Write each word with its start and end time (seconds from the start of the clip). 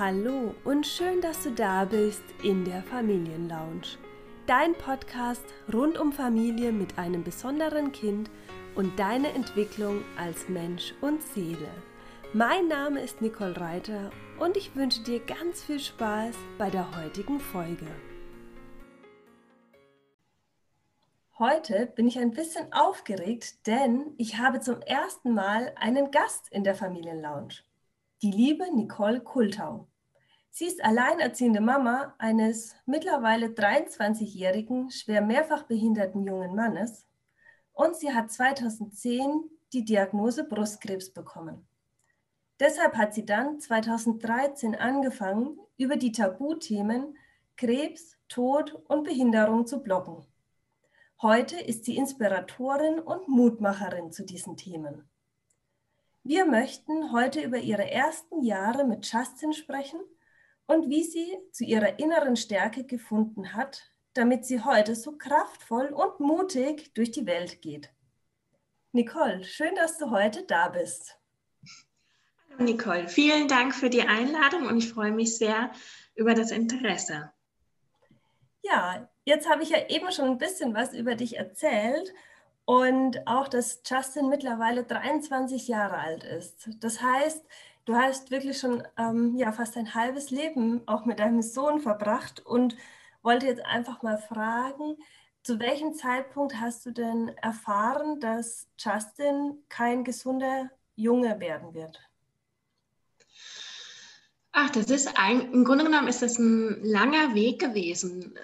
Hallo 0.00 0.54
und 0.64 0.86
schön, 0.86 1.20
dass 1.20 1.42
du 1.42 1.50
da 1.50 1.84
bist 1.84 2.22
in 2.42 2.64
der 2.64 2.82
Familienlounge. 2.84 3.98
Dein 4.46 4.72
Podcast 4.72 5.44
rund 5.70 5.98
um 5.98 6.10
Familie 6.10 6.72
mit 6.72 6.96
einem 6.96 7.22
besonderen 7.22 7.92
Kind 7.92 8.30
und 8.74 8.98
deine 8.98 9.28
Entwicklung 9.34 10.02
als 10.16 10.48
Mensch 10.48 10.94
und 11.02 11.22
Seele. 11.22 11.68
Mein 12.32 12.66
Name 12.66 13.02
ist 13.02 13.20
Nicole 13.20 13.60
Reiter 13.60 14.10
und 14.38 14.56
ich 14.56 14.74
wünsche 14.74 15.02
dir 15.02 15.20
ganz 15.20 15.62
viel 15.62 15.80
Spaß 15.80 16.34
bei 16.56 16.70
der 16.70 16.96
heutigen 16.96 17.38
Folge. 17.38 17.84
Heute 21.38 21.92
bin 21.94 22.08
ich 22.08 22.18
ein 22.18 22.30
bisschen 22.30 22.72
aufgeregt, 22.72 23.66
denn 23.66 24.14
ich 24.16 24.38
habe 24.38 24.60
zum 24.60 24.80
ersten 24.80 25.34
Mal 25.34 25.74
einen 25.76 26.10
Gast 26.10 26.50
in 26.50 26.64
der 26.64 26.74
Familienlounge 26.74 27.56
die 28.22 28.30
liebe 28.30 28.66
Nicole 28.74 29.20
Kultau. 29.20 29.89
Sie 30.50 30.66
ist 30.66 30.84
alleinerziehende 30.84 31.60
Mama 31.60 32.14
eines 32.18 32.74
mittlerweile 32.84 33.46
23-jährigen, 33.46 34.90
schwer 34.90 35.22
mehrfach 35.22 35.62
behinderten 35.62 36.24
jungen 36.24 36.54
Mannes 36.54 37.06
und 37.72 37.96
sie 37.96 38.12
hat 38.12 38.30
2010 38.32 39.44
die 39.72 39.84
Diagnose 39.84 40.44
Brustkrebs 40.44 41.10
bekommen. 41.10 41.66
Deshalb 42.58 42.96
hat 42.96 43.14
sie 43.14 43.24
dann 43.24 43.60
2013 43.60 44.74
angefangen, 44.74 45.58
über 45.78 45.96
die 45.96 46.12
Tabuthemen 46.12 47.16
Krebs, 47.56 48.18
Tod 48.28 48.74
und 48.88 49.04
Behinderung 49.04 49.66
zu 49.66 49.82
bloggen. 49.82 50.26
Heute 51.22 51.58
ist 51.58 51.84
sie 51.84 51.96
Inspiratorin 51.96 52.98
und 52.98 53.28
Mutmacherin 53.28 54.12
zu 54.12 54.24
diesen 54.24 54.56
Themen. 54.56 55.08
Wir 56.22 56.44
möchten 56.44 57.12
heute 57.12 57.40
über 57.40 57.58
ihre 57.58 57.90
ersten 57.90 58.42
Jahre 58.42 58.84
mit 58.84 59.10
Justin 59.10 59.52
sprechen 59.52 60.00
und 60.70 60.88
wie 60.88 61.02
sie 61.02 61.36
zu 61.50 61.64
ihrer 61.64 61.98
inneren 61.98 62.36
Stärke 62.36 62.84
gefunden 62.84 63.54
hat, 63.54 63.90
damit 64.14 64.44
sie 64.44 64.62
heute 64.62 64.94
so 64.94 65.18
kraftvoll 65.18 65.86
und 65.86 66.20
mutig 66.20 66.94
durch 66.94 67.10
die 67.10 67.26
Welt 67.26 67.60
geht. 67.60 67.90
Nicole, 68.92 69.42
schön, 69.42 69.74
dass 69.74 69.98
du 69.98 70.10
heute 70.10 70.44
da 70.44 70.68
bist. 70.68 71.18
Hallo 72.50 72.62
Nicole, 72.62 73.08
vielen 73.08 73.48
Dank 73.48 73.74
für 73.74 73.90
die 73.90 74.02
Einladung 74.02 74.66
und 74.66 74.78
ich 74.78 74.92
freue 74.92 75.10
mich 75.10 75.36
sehr 75.36 75.72
über 76.14 76.34
das 76.34 76.52
Interesse. 76.52 77.32
Ja, 78.62 79.10
jetzt 79.24 79.50
habe 79.50 79.64
ich 79.64 79.70
ja 79.70 79.88
eben 79.88 80.12
schon 80.12 80.26
ein 80.26 80.38
bisschen 80.38 80.72
was 80.72 80.94
über 80.94 81.16
dich 81.16 81.36
erzählt 81.36 82.12
und 82.64 83.26
auch, 83.26 83.48
dass 83.48 83.82
Justin 83.84 84.28
mittlerweile 84.28 84.84
23 84.84 85.66
Jahre 85.66 85.98
alt 85.98 86.22
ist. 86.22 86.68
Das 86.78 87.02
heißt, 87.02 87.44
du 87.84 87.94
hast 87.94 88.30
wirklich 88.30 88.58
schon 88.58 88.82
ähm, 88.98 89.36
ja, 89.36 89.52
fast 89.52 89.76
ein 89.76 89.94
halbes 89.94 90.30
Leben 90.30 90.82
auch 90.86 91.04
mit 91.04 91.18
deinem 91.18 91.42
Sohn 91.42 91.80
verbracht 91.80 92.44
und 92.44 92.76
wollte 93.22 93.46
jetzt 93.46 93.64
einfach 93.64 94.02
mal 94.02 94.18
fragen, 94.18 94.96
zu 95.42 95.58
welchem 95.58 95.94
Zeitpunkt 95.94 96.60
hast 96.60 96.84
du 96.84 96.90
denn 96.90 97.28
erfahren, 97.40 98.20
dass 98.20 98.68
Justin 98.78 99.58
kein 99.68 100.04
gesunder 100.04 100.70
Junge 100.96 101.40
werden 101.40 101.74
wird? 101.74 101.98
Ach, 104.52 104.68
das 104.70 104.90
ist 104.90 105.18
ein, 105.18 105.52
im 105.52 105.64
Grunde 105.64 105.84
genommen 105.84 106.08
ist 106.08 106.22
das 106.22 106.38
ein 106.38 106.82
langer 106.82 107.34
Weg 107.34 107.60
gewesen 107.60 108.34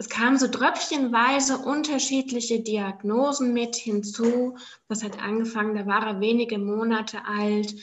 es 0.00 0.08
kamen 0.08 0.38
so 0.38 0.48
tröpfchenweise 0.48 1.58
unterschiedliche 1.58 2.60
Diagnosen 2.60 3.52
mit 3.52 3.76
hinzu. 3.76 4.56
Das 4.88 5.04
hat 5.04 5.22
angefangen, 5.22 5.74
da 5.74 5.84
war 5.84 6.06
er 6.06 6.20
wenige 6.20 6.56
Monate 6.56 7.26
alt, 7.26 7.74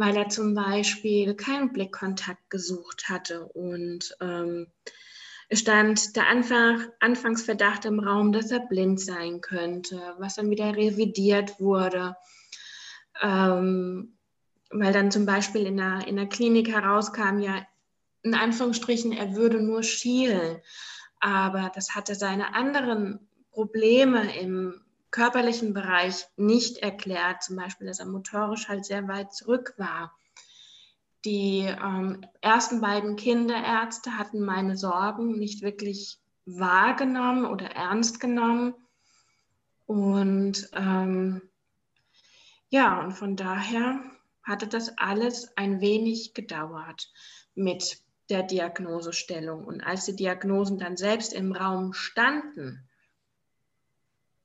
weil 0.00 0.16
er 0.16 0.28
zum 0.28 0.54
Beispiel 0.54 1.34
keinen 1.34 1.72
Blickkontakt 1.72 2.50
gesucht 2.50 3.08
hatte. 3.08 3.44
Und 3.44 4.16
ähm, 4.20 4.66
es 5.48 5.60
stand 5.60 6.16
der 6.16 6.28
Anfang, 6.28 6.88
Anfangsverdacht 6.98 7.84
im 7.84 8.00
Raum, 8.00 8.32
dass 8.32 8.50
er 8.50 8.60
blind 8.60 9.00
sein 9.00 9.40
könnte, 9.40 10.14
was 10.18 10.34
dann 10.34 10.50
wieder 10.50 10.76
revidiert 10.76 11.60
wurde. 11.60 12.16
Ähm, 13.22 14.16
weil 14.70 14.92
dann 14.92 15.10
zum 15.10 15.26
Beispiel 15.26 15.66
in 15.66 15.76
der, 15.76 16.06
in 16.08 16.16
der 16.16 16.28
Klinik 16.28 16.72
herauskam, 16.72 17.38
ja, 17.38 17.66
in 18.22 18.34
Anführungsstrichen, 18.34 19.12
er 19.12 19.34
würde 19.36 19.60
nur 19.60 19.82
schielen 19.82 20.60
aber 21.20 21.70
das 21.74 21.94
hatte 21.94 22.14
seine 22.14 22.54
anderen 22.54 23.20
Probleme 23.52 24.36
im 24.38 24.80
körperlichen 25.10 25.74
Bereich 25.74 26.26
nicht 26.36 26.78
erklärt, 26.78 27.42
zum 27.42 27.56
Beispiel, 27.56 27.86
dass 27.86 28.00
er 28.00 28.06
motorisch 28.06 28.68
halt 28.68 28.84
sehr 28.84 29.08
weit 29.08 29.32
zurück 29.34 29.74
war. 29.76 30.14
Die 31.24 31.60
ähm, 31.60 32.24
ersten 32.40 32.80
beiden 32.80 33.16
Kinderärzte 33.16 34.16
hatten 34.16 34.40
meine 34.40 34.76
Sorgen 34.76 35.38
nicht 35.38 35.62
wirklich 35.62 36.18
wahrgenommen 36.46 37.44
oder 37.44 37.66
ernst 37.66 38.20
genommen. 38.20 38.74
Und 39.86 40.70
ähm, 40.72 41.42
ja, 42.70 43.00
und 43.00 43.12
von 43.12 43.36
daher 43.36 44.00
hatte 44.42 44.66
das 44.66 44.96
alles 44.96 45.56
ein 45.56 45.80
wenig 45.80 46.34
gedauert 46.34 47.12
mit 47.54 47.98
der 48.30 48.44
Diagnosestellung. 48.44 49.64
Und 49.64 49.82
als 49.82 50.06
die 50.06 50.16
Diagnosen 50.16 50.78
dann 50.78 50.96
selbst 50.96 51.32
im 51.32 51.52
Raum 51.52 51.92
standen, 51.92 52.88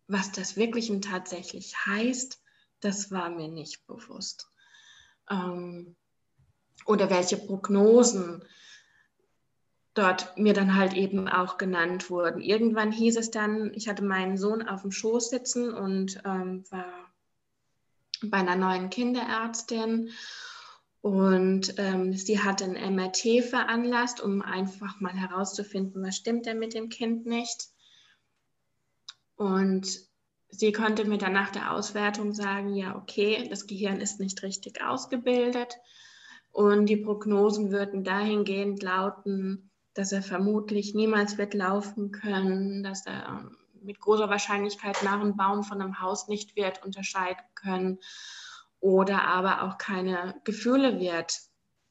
was 0.08 0.32
das 0.32 0.56
wirklich 0.56 0.92
und 0.92 1.04
tatsächlich 1.04 1.76
heißt, 1.86 2.42
das 2.80 3.12
war 3.12 3.30
mir 3.30 3.48
nicht 3.48 3.86
bewusst. 3.88 4.50
Ähm, 5.30 5.96
oder 6.86 7.10
welche 7.10 7.38
Prognosen 7.38 8.44
dort 9.96 10.38
mir 10.38 10.54
dann 10.54 10.76
halt 10.76 10.94
eben 10.94 11.28
auch 11.28 11.58
genannt 11.58 12.10
wurden. 12.10 12.42
Irgendwann 12.42 12.92
hieß 12.92 13.18
es 13.18 13.32
dann, 13.32 13.74
ich 13.74 13.88
hatte 13.88 14.04
meinen 14.04 14.38
Sohn 14.38 14.68
auf 14.68 14.82
dem 14.82 14.92
Schoß 14.92 15.30
sitzen 15.30 15.74
und 15.74 16.22
ähm, 16.26 16.66
war 16.70 17.12
bei 18.22 18.38
einer 18.38 18.56
neuen 18.56 18.90
Kinderärztin 18.90 20.12
und 21.02 21.76
ähm, 21.78 22.14
sie 22.14 22.42
hat 22.42 22.62
ein 22.62 22.96
MRT 22.96 23.44
veranlasst, 23.44 24.22
um 24.22 24.42
einfach 24.42 25.00
mal 25.00 25.14
herauszufinden, 25.14 26.04
was 26.04 26.18
stimmt 26.18 26.46
denn 26.46 26.60
mit 26.60 26.74
dem 26.74 26.90
Kind 26.90 27.26
nicht. 27.26 27.70
Und 29.36 29.88
sie 30.50 30.72
konnte 30.72 31.06
mir 31.06 31.18
dann 31.18 31.34
nach 31.34 31.52
der 31.52 31.74
Auswertung 31.74 32.34
sagen, 32.34 32.74
ja, 32.76 32.96
okay, 32.96 33.48
das 33.50 33.68
Gehirn 33.68 34.02
ist 34.02 34.20
nicht 34.20 34.42
richtig 34.44 34.82
ausgebildet. 34.84 35.76
Und 36.52 36.86
die 36.88 36.98
Prognosen 36.98 37.72
würden 37.72 38.04
dahingehend 38.04 38.82
lauten, 38.82 39.72
dass 39.94 40.12
er 40.12 40.22
vermutlich 40.22 40.94
niemals 40.94 41.38
wird 41.38 41.54
laufen 41.54 42.12
können, 42.12 42.84
dass 42.84 43.06
er 43.06 43.50
mit 43.82 44.00
großer 44.00 44.30
Wahrscheinlichkeit 44.30 44.98
nach 45.04 45.20
einem 45.20 45.36
Baum 45.36 45.64
von 45.64 45.82
einem 45.82 46.00
Haus 46.02 46.28
nicht 46.28 46.56
wird 46.56 46.84
unterscheiden 46.84 47.44
können 47.56 48.00
oder 48.80 49.24
aber 49.24 49.64
auch 49.64 49.78
keine 49.78 50.40
Gefühle 50.44 51.00
wird 51.00 51.40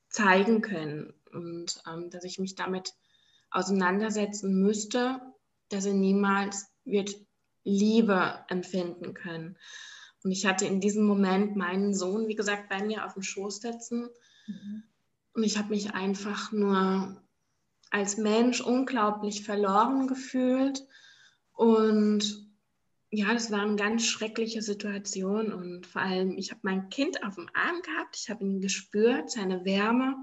zeigen 0.08 0.60
können 0.60 1.12
und 1.32 1.82
ähm, 1.88 2.10
dass 2.10 2.24
ich 2.24 2.38
mich 2.38 2.54
damit 2.54 2.92
auseinandersetzen 3.50 4.62
müsste, 4.62 5.20
dass 5.68 5.86
er 5.86 5.94
niemals 5.94 6.66
wird 6.84 7.14
Liebe 7.64 8.44
empfinden 8.48 9.14
können. 9.14 9.56
Und 10.22 10.30
ich 10.30 10.46
hatte 10.46 10.66
in 10.66 10.80
diesem 10.80 11.04
Moment 11.04 11.56
meinen 11.56 11.94
Sohn, 11.94 12.28
wie 12.28 12.34
gesagt, 12.34 12.68
bei 12.68 12.82
mir 12.82 13.04
auf 13.04 13.14
dem 13.14 13.22
Schoß 13.22 13.60
sitzen. 13.60 14.08
Mhm. 14.46 14.84
Und 15.34 15.42
ich 15.42 15.58
habe 15.58 15.70
mich 15.70 15.92
einfach 15.92 16.52
nur 16.52 17.20
als 17.90 18.16
Mensch 18.16 18.60
unglaublich 18.60 19.44
verloren 19.44 20.06
gefühlt 20.06 20.84
und 21.52 22.44
ja, 23.10 23.32
das 23.32 23.52
war 23.52 23.60
eine 23.60 23.76
ganz 23.76 24.04
schreckliche 24.04 24.62
Situation 24.62 25.52
und 25.52 25.86
vor 25.86 26.02
allem, 26.02 26.36
ich 26.36 26.50
habe 26.50 26.60
mein 26.64 26.88
Kind 26.88 27.22
auf 27.22 27.36
dem 27.36 27.48
Arm 27.54 27.80
gehabt, 27.82 28.16
ich 28.16 28.28
habe 28.28 28.42
ihn 28.42 28.60
gespürt, 28.60 29.30
seine 29.30 29.64
Wärme, 29.64 30.16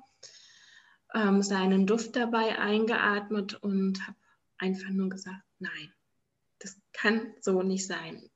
ähm, 1.13 1.41
seinen 1.41 1.87
Duft 1.87 2.17
dabei 2.17 2.59
eingeatmet 2.59 3.55
und 3.55 4.05
habe 4.05 4.17
einfach 4.57 4.89
nur 4.89 5.07
gesagt, 5.07 5.43
nein, 5.59 5.93
kann 6.93 7.33
so 7.39 7.61
nicht 7.61 7.87
sein. 7.87 8.29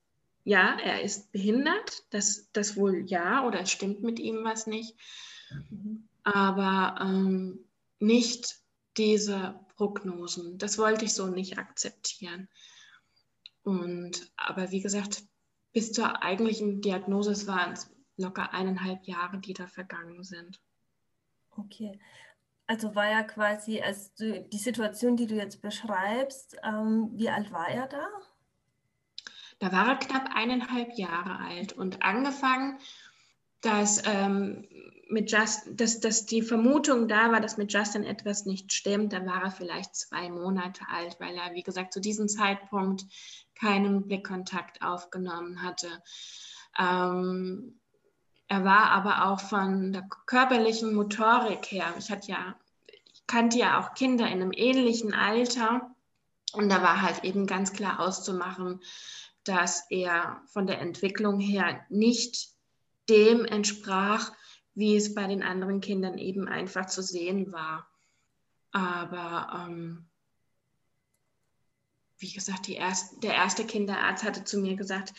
Ja, 0.44 0.78
er 0.80 1.02
ist 1.02 1.32
behindert, 1.32 2.04
das, 2.12 2.52
das 2.54 2.78
wohl 2.78 3.06
ja, 3.08 3.46
oder 3.46 3.62
es 3.62 3.72
stimmt 3.72 4.04
mit 4.04 4.20
ihm 4.20 4.44
was 4.44 4.68
nicht, 4.68 4.96
mhm. 5.70 6.08
aber 6.24 7.00
ähm, 7.02 7.66
nicht 8.00 8.58
diese 8.96 9.60
Prognosen. 9.76 10.58
Das 10.58 10.78
wollte 10.78 11.06
ich 11.06 11.14
so 11.14 11.28
nicht 11.28 11.58
akzeptieren. 11.58 12.48
Und 13.64 14.32
aber 14.38 14.72
wie 14.72 14.82
gesagt, 14.82 15.24
bis 15.74 15.92
zur 15.92 16.24
eigentlichen 16.24 16.82
Diagnose 16.82 17.48
waren 17.48 17.74
es 17.74 17.90
locker 18.18 18.54
eineinhalb 18.54 19.04
Jahre, 19.06 19.40
die 19.40 19.54
da 19.54 19.68
vergangen 19.68 20.24
sind. 20.24 20.62
Okay. 21.52 22.00
Also 22.68 22.96
war 22.96 23.10
ja 23.10 23.24
quasi, 23.24 23.82
also 23.82 24.10
die 24.20 24.58
Situation, 24.58 25.18
die 25.18 25.28
du 25.28 25.36
jetzt 25.36 25.62
beschreibst, 25.62 26.58
ähm, 26.64 27.12
wie 27.14 27.30
alt 27.30 27.52
war 27.52 27.68
er 27.68 27.88
da? 27.88 28.08
Da 29.60 29.72
war 29.72 29.88
er 29.88 29.96
knapp 29.96 30.30
eineinhalb 30.34 30.98
Jahre 30.98 31.40
alt 31.40 31.74
und 31.74 32.04
angefangen 32.04 32.78
dass, 33.66 34.02
ähm, 34.06 34.64
mit 35.10 35.32
Just, 35.32 35.64
dass, 35.68 36.00
dass 36.00 36.26
die 36.26 36.42
Vermutung 36.42 37.08
da 37.08 37.32
war, 37.32 37.42
dass 37.42 37.58
mit 37.58 37.74
Justin 37.74 38.04
etwas 38.04 38.46
nicht 38.46 38.72
stimmt. 38.72 39.14
Da 39.14 39.26
war 39.26 39.44
er 39.44 39.52
vielleicht 39.52 39.96
zwei 39.96 40.30
Monate 40.30 40.82
alt, 40.92 41.18
weil 41.20 41.36
er, 41.36 41.54
wie 41.54 41.64
gesagt, 41.64 41.94
zu 41.94 42.00
diesem 42.00 42.28
Zeitpunkt 42.28 43.06
keinen 43.56 44.08
Blickkontakt 44.08 44.82
aufgenommen 44.82 45.64
hatte. 45.64 45.88
Ähm, 46.78 47.80
er 48.48 48.64
war 48.64 48.92
aber 48.92 49.26
auch 49.28 49.40
von 49.40 49.94
der 49.94 50.08
körperlichen 50.28 50.94
Motorik 50.94 51.72
her, 51.72 51.94
ich 51.98 52.12
hatte 52.12 52.32
ja, 52.32 52.56
ich 52.88 53.26
kannte 53.26 53.58
ja 53.58 53.80
auch 53.80 53.96
Kinder 53.96 54.28
in 54.28 54.34
einem 54.34 54.52
ähnlichen 54.54 55.14
Alter 55.16 55.90
und 56.54 56.70
da 56.70 56.84
war 56.84 57.02
halt 57.02 57.24
eben 57.24 57.48
ganz 57.48 57.74
klar 57.74 58.00
auszumachen, 58.00 58.82
dass 59.46 59.86
er 59.90 60.42
von 60.48 60.68
der 60.68 60.82
Entwicklung 60.82 61.40
her 61.40 61.86
nicht 61.90 62.50
dem 63.10 63.46
entsprach, 63.46 64.32
wie 64.74 64.96
es 64.96 65.16
bei 65.16 65.28
den 65.28 65.44
anderen 65.44 65.80
Kindern 65.80 66.18
eben 66.18 66.48
einfach 66.48 66.88
zu 66.88 67.02
sehen 67.02 67.52
war. 67.52 67.88
Aber 68.72 69.68
ähm, 69.68 70.10
wie 72.18 72.32
gesagt, 72.32 72.68
erst, 72.70 73.24
der 73.24 73.36
erste 73.36 73.66
Kinderarzt 73.66 74.24
hatte 74.24 74.44
zu 74.44 74.60
mir 74.60 74.76
gesagt, 74.76 75.14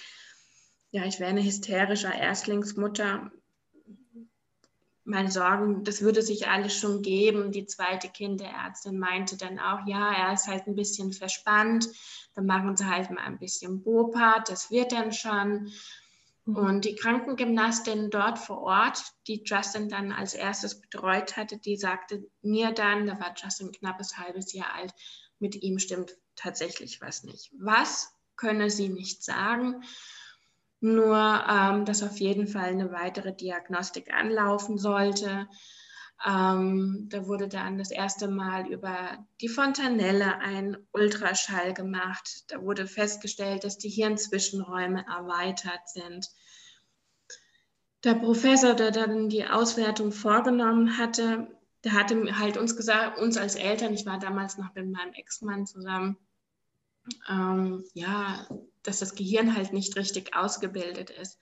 ja, 0.91 1.05
ich 1.05 1.21
wäre 1.21 1.31
eine 1.31 1.43
hysterische 1.43 2.09
Erstlingsmutter. 2.09 3.31
Meine 5.09 5.31
Sorgen, 5.31 5.85
das 5.85 6.03
würde 6.03 6.21
sich 6.21 6.49
alles 6.49 6.77
schon 6.77 7.01
geben. 7.01 7.53
Die 7.53 7.67
zweite 7.67 8.09
Kinderärztin 8.09 8.99
meinte 8.99 9.37
dann 9.37 9.61
auch, 9.61 9.87
ja, 9.87 10.13
er 10.13 10.33
ist 10.33 10.49
halt 10.49 10.67
ein 10.67 10.75
bisschen 10.75 11.13
verspannt. 11.13 11.89
Dann 12.35 12.47
machen 12.47 12.77
sie 12.77 12.87
halt 12.87 13.11
mal 13.11 13.23
ein 13.23 13.39
bisschen 13.39 13.83
Bopat, 13.83 14.49
das 14.51 14.71
wird 14.71 14.91
dann 14.91 15.13
schon. 15.13 15.71
Mhm. 16.45 16.57
Und 16.57 16.85
die 16.85 16.97
Krankengymnastin 16.97 18.11
dort 18.11 18.39
vor 18.39 18.63
Ort, 18.63 19.01
die 19.29 19.43
Justin 19.45 19.89
dann 19.89 20.11
als 20.13 20.35
erstes 20.35 20.81
betreut 20.81 21.37
hatte, 21.37 21.59
die 21.59 21.77
sagte 21.77 22.29
mir 22.43 22.73
dann, 22.73 23.07
da 23.07 23.19
war 23.21 23.35
Justin 23.37 23.73
knappes 23.73 24.19
halbes 24.19 24.53
Jahr 24.53 24.75
alt, 24.75 24.93
mit 25.39 25.55
ihm 25.63 25.79
stimmt 25.79 26.17
tatsächlich 26.35 27.01
was 27.01 27.23
nicht. 27.23 27.53
Was 27.59 28.13
könne 28.37 28.71
sie 28.71 28.89
nicht 28.89 29.23
sagen? 29.23 29.83
Nur, 30.81 31.17
ähm, 31.49 31.85
dass 31.85 32.03
auf 32.03 32.19
jeden 32.19 32.47
Fall 32.47 32.71
eine 32.71 32.93
weitere 32.93 33.35
Diagnostik 33.35 34.13
anlaufen 34.13 34.79
sollte. 34.79 35.49
Ähm, 36.25 37.09
da 37.11 37.27
wurde 37.27 37.49
dann 37.49 37.79
das 37.79 37.91
erste 37.91 38.29
Mal 38.29 38.67
über 38.69 39.27
die 39.41 39.49
Fontanelle 39.49 40.39
ein 40.39 40.77
Ultraschall 40.93 41.75
gemacht. 41.75 42.45
Da 42.49 42.63
wurde 42.63 42.87
festgestellt, 42.87 43.65
dass 43.65 43.79
die 43.79 43.91
Hirnzwischenräume 43.91 45.05
erweitert 45.07 45.89
sind. 45.89 46.29
Der 48.05 48.15
Professor, 48.15 48.75
der 48.75 48.91
dann 48.91 49.29
die 49.29 49.47
Auswertung 49.47 50.13
vorgenommen 50.13 50.97
hatte, 50.97 51.49
der 51.85 51.93
hatte 51.93 52.39
halt 52.39 52.57
uns 52.57 52.77
gesagt, 52.77 53.19
uns 53.19 53.37
als 53.37 53.55
Eltern, 53.55 53.95
ich 53.95 54.07
war 54.07 54.19
damals 54.19 54.59
noch 54.59 54.75
mit 54.75 54.91
meinem 54.91 55.13
Ex-Mann 55.13 55.67
zusammen, 55.67 56.17
ähm, 57.29 57.85
ja, 57.95 58.47
dass 58.83 59.01
das 59.01 59.15
Gehirn 59.15 59.57
halt 59.57 59.73
nicht 59.73 59.97
richtig 59.97 60.35
ausgebildet 60.35 61.11
ist. 61.11 61.39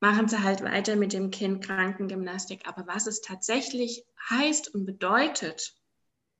Machen 0.00 0.28
sie 0.28 0.42
halt 0.42 0.62
weiter 0.62 0.96
mit 0.96 1.12
dem 1.12 1.30
Kind 1.30 1.64
Krankengymnastik. 1.64 2.66
Aber 2.68 2.86
was 2.86 3.06
es 3.06 3.20
tatsächlich 3.20 4.04
heißt 4.28 4.74
und 4.74 4.84
bedeutet, 4.84 5.74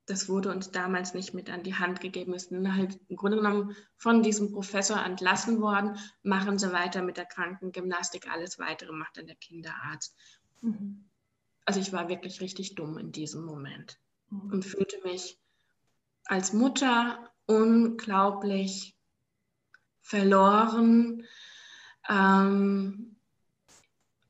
das 0.06 0.29
wurde 0.29 0.50
uns 0.50 0.71
damals 0.71 1.15
nicht 1.15 1.32
mit 1.32 1.49
an 1.50 1.62
die 1.62 1.75
Hand 1.75 2.00
gegeben. 2.00 2.35
Es 2.35 2.44
ist 2.44 2.69
halt 2.69 3.00
im 3.09 3.17
Grunde 3.17 3.38
genommen 3.38 3.75
von 3.97 4.23
diesem 4.23 4.53
Professor 4.53 5.03
entlassen 5.03 5.61
worden. 5.62 5.99
Machen 6.23 6.59
Sie 6.59 6.73
weiter 6.73 7.00
mit 7.00 7.17
der 7.17 7.25
Krankengymnastik. 7.25 8.31
Alles 8.31 8.59
weitere 8.59 8.93
macht 8.93 9.17
dann 9.17 9.26
der 9.26 9.37
Kinderarzt. 9.37 10.15
Mhm. 10.61 11.09
Also 11.65 11.81
ich 11.81 11.93
war 11.93 12.11
wirklich 12.11 12.43
richtig 12.43 12.75
dumm 12.75 12.99
in 12.99 13.12
diesem 13.12 13.44
Moment 13.47 13.99
mhm. 14.29 14.53
und 14.53 14.65
fühlte 14.65 15.00
mich 15.05 15.38
als 16.26 16.53
Mutter 16.53 17.31
unglaublich 17.46 18.96
verloren. 20.00 21.25
Ähm, 22.08 23.17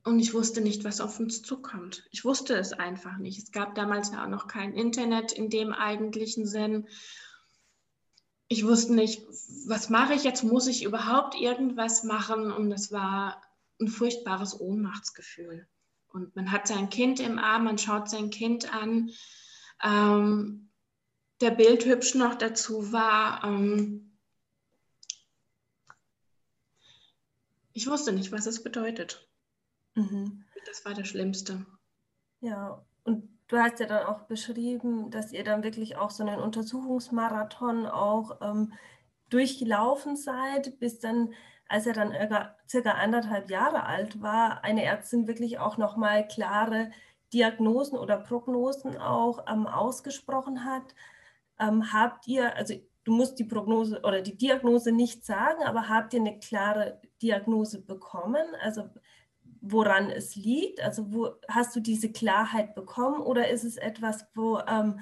und 0.05 0.21
ich 0.21 0.35
wusste 0.35 0.61
nicht, 0.61 0.85
was 0.85 1.01
auf 1.01 1.19
uns 1.19 1.43
zukommt. 1.43 2.07
Ich 2.11 2.25
wusste 2.25 2.55
es 2.57 2.73
einfach 2.73 3.17
nicht. 3.17 3.39
Es 3.39 3.53
gab 3.53 3.75
damals 3.75 4.13
ja 4.13 4.25
auch 4.25 4.29
noch 4.29 4.47
kein 4.47 4.75
Internet 4.75 5.33
in 5.33 5.49
dem 5.49 5.73
eigentlichen 5.73 6.47
Sinn. 6.47 6.87
Ich 8.49 8.67
wusste 8.67 8.95
nicht, 8.95 9.23
was 9.67 9.89
mache 9.89 10.13
ich 10.13 10.23
jetzt? 10.23 10.45
Muss 10.45 10.67
ich 10.67 10.85
überhaupt 10.85 11.35
irgendwas 11.35 12.05
machen? 12.05 12.53
Und 12.53 12.71
es 12.71 12.93
war 12.93 13.43
ein 13.81 13.89
furchtbares 13.89 14.61
Ohnmachtsgefühl. 14.61 15.67
Und 16.09 16.37
man 16.37 16.53
hat 16.53 16.69
sein 16.69 16.91
Kind 16.91 17.19
im 17.19 17.39
Arm, 17.39 17.65
man 17.65 17.79
schaut 17.79 18.11
sein 18.11 18.29
Kind 18.31 18.73
an. 18.73 19.11
Ähm, 19.83 20.64
der 21.41 21.51
Bildhübsch 21.51 22.15
noch 22.15 22.35
dazu 22.35 22.93
war, 22.93 23.45
ähm, 23.45 24.19
ich 27.73 27.89
wusste 27.89 28.13
nicht, 28.13 28.33
was 28.33 28.47
es 28.47 28.63
bedeutet. 28.63 29.29
Mhm. 29.95 30.45
Das 30.67 30.85
war 30.85 30.95
das 30.95 31.09
Schlimmste. 31.09 31.67
Ja, 32.41 32.85
und 33.03 33.29
du 33.49 33.59
hast 33.59 33.81
ja 33.81 33.87
dann 33.87 34.07
auch 34.07 34.23
beschrieben, 34.23 35.11
dass 35.11 35.33
ihr 35.33 35.45
dann 35.45 35.63
wirklich 35.63 35.97
auch 35.97 36.11
so 36.11 36.25
einen 36.25 36.41
Untersuchungsmarathon 36.41 37.87
auch 37.87 38.41
ähm, 38.41 38.73
durchgelaufen 39.29 40.17
seid, 40.17 40.79
bis 40.79 41.01
dann, 41.01 41.35
als 41.69 41.87
er 41.87 41.95
dann 41.95 42.13
circa 42.69 42.93
anderthalb 42.93 43.51
Jahre 43.51 43.85
alt 43.85 44.23
war, 44.23 44.63
eine 44.63 44.85
Ärztin 44.85 45.27
wirklich 45.27 45.59
auch 45.59 45.77
nochmal 45.77 46.27
klare 46.29 46.93
Diagnosen 47.33 47.99
oder 47.99 48.17
Prognosen 48.17 48.97
auch 48.97 49.45
ähm, 49.49 49.67
ausgesprochen 49.67 50.65
hat. 50.65 50.95
Ähm, 51.59 51.93
habt 51.93 52.27
ihr, 52.27 52.55
also 52.57 52.75
du 53.05 53.13
musst 53.13 53.39
die 53.39 53.45
Prognose 53.45 54.01
oder 54.03 54.23
die 54.23 54.37
Diagnose 54.37 54.93
nicht 54.93 55.25
sagen, 55.25 55.63
aber 55.63 55.89
habt 55.89 56.15
ihr 56.15 56.21
eine 56.21 56.39
klare 56.39 57.01
Diagnose 57.23 57.83
bekommen? 57.83 58.45
Also 58.61 58.89
woran 59.61 60.11
es 60.11 60.37
liegt? 60.37 60.81
Also 60.81 61.13
wo 61.13 61.35
hast 61.49 61.75
du 61.75 61.81
diese 61.81 62.13
Klarheit 62.13 62.75
bekommen 62.75 63.21
oder 63.21 63.49
ist 63.49 63.65
es 63.65 63.77
etwas, 63.77 64.27
wo, 64.35 64.59
ähm, 64.67 65.01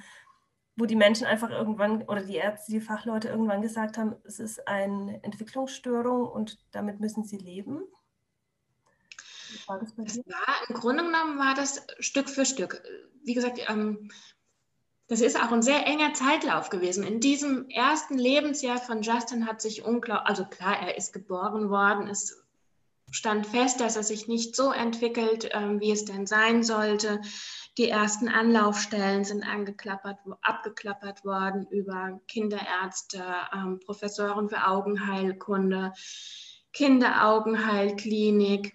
wo 0.76 0.86
die 0.86 0.96
Menschen 0.96 1.26
einfach 1.26 1.50
irgendwann 1.50 2.02
oder 2.02 2.22
die 2.22 2.36
Ärzte, 2.36 2.72
die 2.72 2.80
Fachleute 2.80 3.28
irgendwann 3.28 3.62
gesagt 3.62 3.98
haben, 3.98 4.14
es 4.24 4.38
ist 4.38 4.66
eine 4.68 5.22
Entwicklungsstörung 5.22 6.28
und 6.28 6.58
damit 6.70 7.00
müssen 7.00 7.24
sie 7.24 7.38
leben? 7.38 7.82
War 9.66 9.78
das 9.78 9.92
bei 9.94 10.04
dir? 10.04 10.22
Ja, 10.26 10.36
im 10.68 10.74
Grunde 10.74 11.04
genommen 11.04 11.38
war 11.38 11.54
das 11.54 11.84
Stück 11.98 12.28
für 12.28 12.46
Stück. 12.46 12.82
Wie 13.24 13.34
gesagt, 13.34 13.60
ähm, 13.68 14.10
das 15.12 15.20
ist 15.20 15.38
auch 15.38 15.52
ein 15.52 15.60
sehr 15.60 15.86
enger 15.86 16.14
Zeitlauf 16.14 16.70
gewesen. 16.70 17.04
In 17.04 17.20
diesem 17.20 17.68
ersten 17.68 18.16
Lebensjahr 18.16 18.78
von 18.78 19.02
Justin 19.02 19.46
hat 19.46 19.60
sich 19.60 19.84
unglaublich, 19.84 20.26
also 20.26 20.46
klar, 20.46 20.80
er 20.80 20.96
ist 20.96 21.12
geboren 21.12 21.68
worden, 21.68 22.08
es 22.08 22.42
stand 23.10 23.46
fest, 23.46 23.82
dass 23.82 23.96
er 23.96 24.04
sich 24.04 24.26
nicht 24.26 24.56
so 24.56 24.72
entwickelt, 24.72 25.50
ähm, 25.52 25.80
wie 25.80 25.90
es 25.90 26.06
denn 26.06 26.26
sein 26.26 26.62
sollte. 26.62 27.20
Die 27.76 27.90
ersten 27.90 28.30
Anlaufstellen 28.30 29.24
sind 29.24 29.42
angeklappert, 29.42 30.16
abgeklappert 30.40 31.26
worden 31.26 31.66
über 31.70 32.18
Kinderärzte, 32.26 33.22
ähm, 33.52 33.80
Professoren 33.84 34.48
für 34.48 34.66
Augenheilkunde, 34.66 35.92
Kinderaugenheilklinik, 36.72 38.72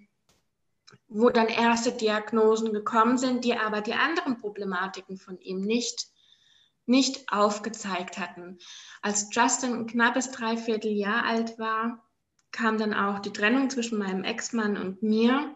wo 1.08 1.32
dann 1.32 1.48
erste 1.48 1.94
Diagnosen 1.94 2.74
gekommen 2.74 3.18
sind, 3.18 3.44
die 3.44 3.58
aber 3.58 3.82
die 3.82 3.96
anderen 3.96 4.38
Problematiken 4.38 5.18
von 5.18 5.40
ihm 5.40 5.62
nicht 5.62 6.16
nicht 6.88 7.32
aufgezeigt 7.32 8.18
hatten. 8.18 8.58
Als 9.02 9.30
Justin 9.32 9.74
ein 9.74 9.88
knappes 9.88 10.32
Dreivierteljahr 10.32 11.24
alt 11.26 11.60
war, 11.60 12.04
kam 12.52 12.78
dann 12.78 12.94
auch 12.94 13.20
die 13.20 13.34
Trennung 13.34 13.70
zwischen 13.70 14.00
meinem 14.00 14.24
Ex-Mann 14.24 14.78
und 14.78 15.04
mir. 15.04 15.56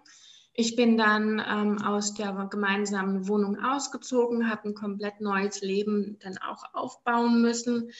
Ich 0.53 0.75
bin 0.75 0.97
dann 0.97 1.41
ähm, 1.45 1.81
aus 1.81 2.13
der 2.13 2.33
gemeinsamen 2.51 3.27
Wohnung 3.27 3.57
ausgezogen, 3.63 4.49
habe 4.49 4.69
ein 4.69 4.75
komplett 4.75 5.21
neues 5.21 5.61
Leben 5.61 6.19
dann 6.19 6.37
auch 6.37 6.63
aufbauen 6.73 7.41
müssen. 7.41 7.91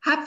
Hab 0.00 0.20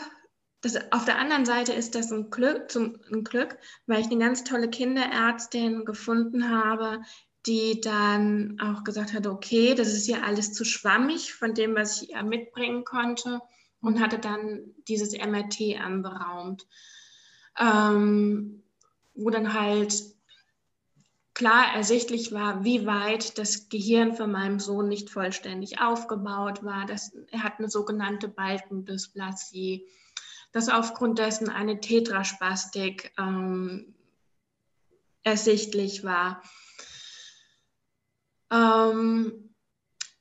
das, 0.62 0.91
auf 0.91 1.05
der 1.05 1.17
anderen 1.17 1.46
Seite 1.46 1.72
ist 1.72 1.96
das 1.96 2.12
ein 2.12 2.29
Glück, 2.29 2.69
zum, 2.69 2.98
ein 3.12 3.24
Glück, 3.24 3.58
weil 3.88 4.01
ich 4.01 4.08
eine 4.08 4.19
ganz 4.19 4.43
tolle 4.43 4.69
Kinderärztin 4.69 5.86
gefunden 5.86 6.50
habe, 6.50 7.01
die 7.46 7.79
dann 7.81 8.60
auch 8.60 8.84
gesagt 8.84 9.13
hat, 9.13 9.25
okay, 9.27 9.74
das 9.74 9.89
ist 9.89 10.08
ja 10.08 10.22
alles 10.22 10.53
zu 10.53 10.65
schwammig 10.65 11.34
von 11.34 11.53
dem, 11.53 11.75
was 11.75 12.01
ich 12.01 12.13
mitbringen 12.22 12.84
konnte 12.84 13.41
und 13.81 14.00
hatte 14.00 14.19
dann 14.19 14.74
dieses 14.88 15.13
MRT 15.13 15.79
anberaumt, 15.79 16.67
ähm, 17.58 18.63
wo 19.13 19.29
dann 19.29 19.53
halt 19.53 19.93
klar 21.34 21.74
ersichtlich 21.74 22.34
war, 22.34 22.65
wie 22.65 22.86
weit 22.86 23.38
das 23.38 23.69
Gehirn 23.69 24.13
von 24.13 24.29
meinem 24.29 24.60
Sohn 24.60 24.89
nicht 24.89 25.10
vollständig 25.10 25.79
aufgebaut 25.79 26.65
war. 26.65 26.86
Das, 26.86 27.13
er 27.31 27.43
hat 27.43 27.60
eine 27.60 27.69
sogenannte 27.69 28.27
Balkendysplasie, 28.27 29.88
dass 30.51 30.67
aufgrund 30.67 31.19
dessen 31.19 31.48
eine 31.48 31.79
Tetraspastik 31.79 33.13
ähm, 33.17 33.96
ersichtlich 35.24 36.03
war. 36.03 36.41
Ähm, 38.51 39.53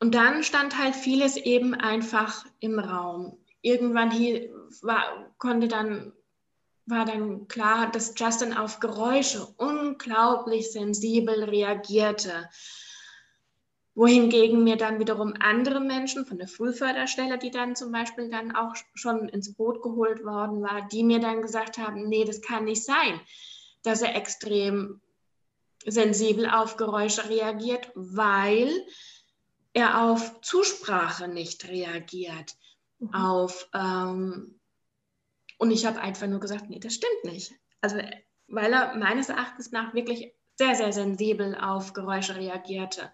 und 0.01 0.15
dann 0.15 0.43
stand 0.43 0.79
halt 0.79 0.95
vieles 0.95 1.37
eben 1.37 1.75
einfach 1.75 2.45
im 2.61 2.79
Raum. 2.79 3.39
Irgendwann 3.63 4.11
hier 4.11 4.49
war, 4.83 5.35
konnte 5.39 5.67
dann, 5.67 6.13
war 6.87 7.05
dann 7.05 7.49
klar, 7.49 7.91
dass 7.91 8.15
Justin 8.17 8.55
auf 8.55 8.81
Geräusche 8.81 9.47
unglaublich 9.57 10.71
sensibel 10.71 11.45
reagierte 11.45 12.49
wohingegen 13.99 14.63
mir 14.63 14.77
dann 14.77 15.01
wiederum 15.01 15.35
andere 15.41 15.81
Menschen 15.81 16.25
von 16.25 16.39
der 16.39 16.47
Frühförderstelle, 16.47 17.37
die 17.37 17.51
dann 17.51 17.75
zum 17.75 17.91
Beispiel 17.91 18.31
dann 18.31 18.55
auch 18.55 18.77
schon 18.95 19.29
ins 19.29 19.55
Boot 19.55 19.83
geholt 19.83 20.25
worden 20.25 20.63
war, 20.63 20.87
die 20.87 21.03
mir 21.03 21.19
dann 21.19 21.43
gesagt 21.43 21.79
haben, 21.79 22.09
nee, 22.09 22.25
das 22.25 22.41
kann 22.41 22.67
nicht 22.67 22.85
sein, 22.85 23.21
dass 23.83 24.01
er 24.01 24.15
extrem 24.15 25.01
sensibel 25.91 26.49
auf 26.49 26.77
Geräusche 26.77 27.29
reagiert, 27.29 27.91
weil 27.95 28.71
er 29.73 30.03
auf 30.03 30.41
Zusprache 30.41 31.29
nicht 31.29 31.69
reagiert. 31.69 32.55
Mhm. 32.99 33.15
Auf, 33.15 33.69
ähm, 33.75 34.61
und 35.59 35.71
ich 35.71 35.87
habe 35.87 36.01
einfach 36.01 36.27
nur 36.27 36.41
gesagt, 36.41 36.69
nee, 36.69 36.81
das 36.81 36.95
stimmt 36.95 37.25
nicht. 37.25 37.53
Also, 37.81 37.99
weil 38.49 38.73
er 38.73 38.97
meines 38.97 39.29
Erachtens 39.29 39.71
nach 39.71 39.95
wirklich 39.95 40.33
sehr, 40.57 40.75
sehr 40.75 40.93
sensibel 40.93 41.57
auf 41.57 41.93
Geräusche 41.93 42.37
reagierte. 42.37 43.13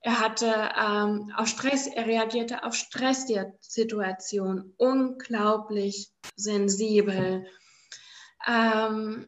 Er 0.00 0.20
hatte 0.20 0.70
ähm, 0.78 1.32
auf 1.36 1.48
Stress, 1.48 1.86
er 1.86 2.06
reagierte 2.06 2.62
auf 2.62 2.74
Stresssituationen 2.74 4.74
unglaublich 4.76 6.12
sensibel. 6.36 7.46
Ähm, 8.46 9.26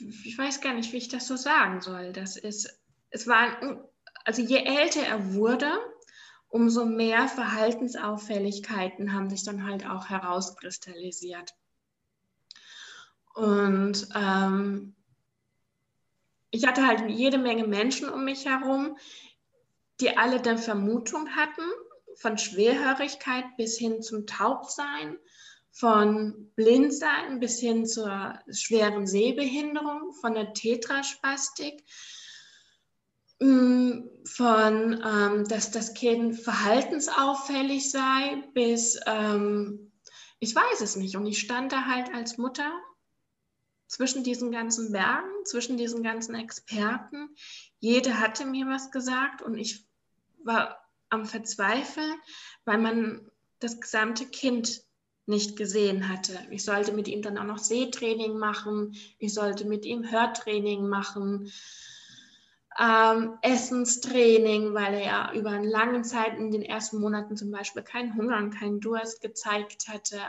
ich 0.00 0.36
weiß 0.36 0.60
gar 0.60 0.74
nicht, 0.74 0.92
wie 0.92 0.98
ich 0.98 1.08
das 1.08 1.26
so 1.26 1.36
sagen 1.36 1.80
soll. 1.80 2.12
Das 2.12 2.36
ist, 2.36 2.80
es 3.10 3.26
war, 3.26 3.56
also 4.24 4.42
je 4.42 4.58
älter 4.58 5.02
er 5.02 5.34
wurde, 5.34 5.70
umso 6.48 6.86
mehr 6.86 7.28
Verhaltensauffälligkeiten 7.28 9.12
haben 9.12 9.30
sich 9.30 9.44
dann 9.44 9.66
halt 9.66 9.86
auch 9.86 10.08
herauskristallisiert. 10.08 11.54
Und 13.34 14.08
ähm, 14.14 14.96
ich 16.50 16.66
hatte 16.66 16.86
halt 16.86 17.08
jede 17.10 17.38
Menge 17.38 17.66
Menschen 17.66 18.08
um 18.08 18.24
mich 18.24 18.46
herum, 18.46 18.96
die 20.00 20.16
alle 20.16 20.40
eine 20.42 20.58
Vermutung 20.58 21.28
hatten, 21.36 21.62
von 22.16 22.36
Schwerhörigkeit 22.36 23.44
bis 23.56 23.78
hin 23.78 24.02
zum 24.02 24.26
Taubsein, 24.26 25.18
von 25.78 26.50
Blindsein 26.56 27.38
bis 27.38 27.60
hin 27.60 27.86
zur 27.86 28.36
schweren 28.50 29.06
Sehbehinderung, 29.06 30.12
von 30.20 30.34
der 30.34 30.52
Tetraspastik, 30.52 31.84
mm, 33.38 34.00
von, 34.24 35.02
ähm, 35.04 35.44
dass 35.44 35.70
das 35.70 35.94
Kind 35.94 36.36
verhaltensauffällig 36.40 37.92
sei, 37.92 38.42
bis, 38.54 38.98
ähm, 39.06 39.92
ich 40.40 40.52
weiß 40.52 40.80
es 40.80 40.96
nicht. 40.96 41.16
Und 41.16 41.26
ich 41.26 41.38
stand 41.38 41.70
da 41.70 41.84
halt 41.84 42.12
als 42.12 42.38
Mutter 42.38 42.72
zwischen 43.86 44.24
diesen 44.24 44.50
ganzen 44.50 44.90
Bergen, 44.90 45.30
zwischen 45.44 45.76
diesen 45.76 46.02
ganzen 46.02 46.34
Experten. 46.34 47.36
Jede 47.78 48.18
hatte 48.18 48.46
mir 48.46 48.66
was 48.66 48.90
gesagt 48.90 49.42
und 49.42 49.56
ich 49.56 49.86
war 50.42 50.84
am 51.08 51.24
Verzweifeln, 51.24 52.14
weil 52.64 52.78
man 52.78 53.30
das 53.60 53.80
gesamte 53.80 54.26
Kind 54.26 54.87
nicht 55.28 55.56
gesehen 55.56 56.08
hatte. 56.08 56.38
Ich 56.50 56.64
sollte 56.64 56.92
mit 56.92 57.08
ihm 57.08 57.22
dann 57.22 57.38
auch 57.38 57.44
noch 57.44 57.58
Sehtraining 57.58 58.38
machen, 58.38 58.96
ich 59.18 59.34
sollte 59.34 59.66
mit 59.66 59.84
ihm 59.84 60.10
Hörtraining 60.10 60.88
machen, 60.88 61.52
ähm, 62.78 63.38
Essenstraining, 63.42 64.72
weil 64.72 64.94
er 64.94 65.04
ja 65.04 65.32
über 65.34 65.50
eine 65.50 65.68
lange 65.68 66.02
Zeit 66.02 66.38
in 66.38 66.50
den 66.50 66.62
ersten 66.62 67.00
Monaten 67.00 67.36
zum 67.36 67.50
Beispiel 67.50 67.82
keinen 67.82 68.14
Hunger 68.14 68.38
und 68.38 68.50
keinen 68.50 68.80
Durst 68.80 69.20
gezeigt 69.20 69.88
hatte. 69.88 70.20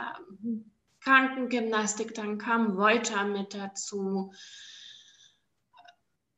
Krankengymnastik, 1.00 2.14
dann 2.14 2.38
kam 2.38 2.76
Voiter 2.76 3.24
mit 3.24 3.54
dazu. 3.54 4.32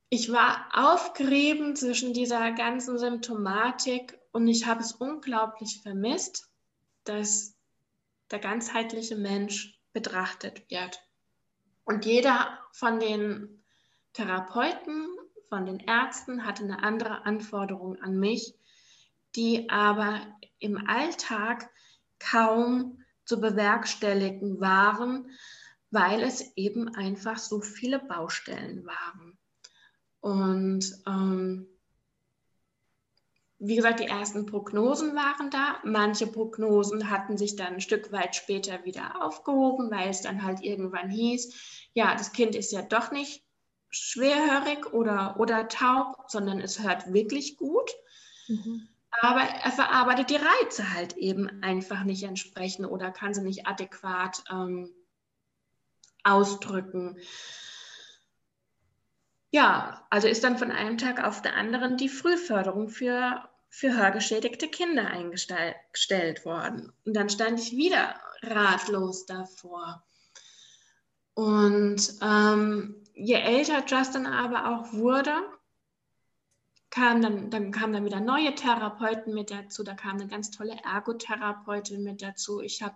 Ich 0.08 0.30
war 0.30 0.68
aufgerieben 0.72 1.74
zwischen 1.74 2.12
dieser 2.12 2.52
ganzen 2.52 2.98
Symptomatik 2.98 4.18
und 4.30 4.46
ich 4.46 4.66
habe 4.66 4.82
es 4.82 4.92
unglaublich 4.92 5.80
vermisst, 5.82 6.50
dass 7.04 7.56
der 8.32 8.40
ganzheitliche 8.40 9.16
Mensch 9.16 9.78
betrachtet 9.92 10.68
wird. 10.70 11.00
Und 11.84 12.04
jeder 12.04 12.58
von 12.72 12.98
den 12.98 13.62
Therapeuten, 14.14 15.08
von 15.48 15.66
den 15.66 15.80
Ärzten 15.80 16.44
hatte 16.44 16.64
eine 16.64 16.82
andere 16.82 17.24
Anforderung 17.26 18.00
an 18.00 18.18
mich, 18.18 18.54
die 19.36 19.68
aber 19.70 20.20
im 20.58 20.86
Alltag 20.88 21.70
kaum 22.18 23.04
zu 23.24 23.40
bewerkstelligen 23.40 24.60
waren, 24.60 25.30
weil 25.90 26.22
es 26.22 26.56
eben 26.56 26.94
einfach 26.94 27.38
so 27.38 27.60
viele 27.60 27.98
Baustellen 27.98 28.86
waren. 28.86 29.38
Und 30.20 30.84
ähm, 31.06 31.66
wie 33.64 33.76
gesagt, 33.76 34.00
die 34.00 34.06
ersten 34.06 34.46
Prognosen 34.46 35.14
waren 35.14 35.50
da. 35.50 35.78
Manche 35.84 36.26
Prognosen 36.26 37.10
hatten 37.10 37.38
sich 37.38 37.56
dann 37.56 37.74
ein 37.74 37.80
Stück 37.80 38.12
weit 38.12 38.34
später 38.34 38.84
wieder 38.84 39.22
aufgehoben, 39.24 39.90
weil 39.90 40.10
es 40.10 40.22
dann 40.22 40.42
halt 40.42 40.62
irgendwann 40.62 41.10
hieß, 41.10 41.90
ja, 41.94 42.14
das 42.14 42.32
Kind 42.32 42.54
ist 42.54 42.72
ja 42.72 42.82
doch 42.82 43.12
nicht 43.12 43.44
schwerhörig 43.90 44.92
oder, 44.92 45.36
oder 45.38 45.68
taub, 45.68 46.24
sondern 46.28 46.60
es 46.60 46.82
hört 46.82 47.12
wirklich 47.12 47.56
gut. 47.56 47.90
Mhm 48.48 48.88
aber 49.20 49.42
er 49.42 49.70
verarbeitet 49.70 50.30
die 50.30 50.36
Reize 50.36 50.94
halt 50.94 51.16
eben 51.16 51.62
einfach 51.62 52.04
nicht 52.04 52.22
entsprechend 52.22 52.86
oder 52.86 53.10
kann 53.10 53.34
sie 53.34 53.42
nicht 53.42 53.66
adäquat 53.66 54.42
ähm, 54.50 54.90
ausdrücken. 56.24 57.18
Ja, 59.50 60.06
also 60.08 60.28
ist 60.28 60.44
dann 60.44 60.56
von 60.56 60.70
einem 60.70 60.96
Tag 60.96 61.22
auf 61.22 61.42
den 61.42 61.52
anderen 61.52 61.98
die 61.98 62.08
Frühförderung 62.08 62.88
für, 62.88 63.46
für 63.74 63.96
hörgeschädigte 63.96 64.68
Kinder 64.68 65.06
eingestellt 65.06 66.44
worden. 66.44 66.92
Und 67.06 67.14
dann 67.16 67.30
stand 67.30 67.58
ich 67.58 67.72
wieder 67.72 68.20
ratlos 68.42 69.24
davor. 69.24 70.04
Und 71.32 72.12
ähm, 72.20 73.02
je 73.14 73.36
älter 73.36 73.82
Justin 73.86 74.26
aber 74.26 74.68
auch 74.68 74.92
wurde, 74.92 75.32
kam 76.90 77.22
dann, 77.22 77.48
dann 77.48 77.72
kamen 77.72 77.94
dann 77.94 78.04
wieder 78.04 78.20
neue 78.20 78.54
Therapeuten 78.54 79.32
mit 79.32 79.50
dazu, 79.50 79.82
da 79.82 79.94
kam 79.94 80.16
eine 80.16 80.28
ganz 80.28 80.50
tolle 80.50 80.76
Ergotherapeutin 80.84 82.04
mit 82.04 82.20
dazu. 82.20 82.60
Ich 82.60 82.82
habe 82.82 82.94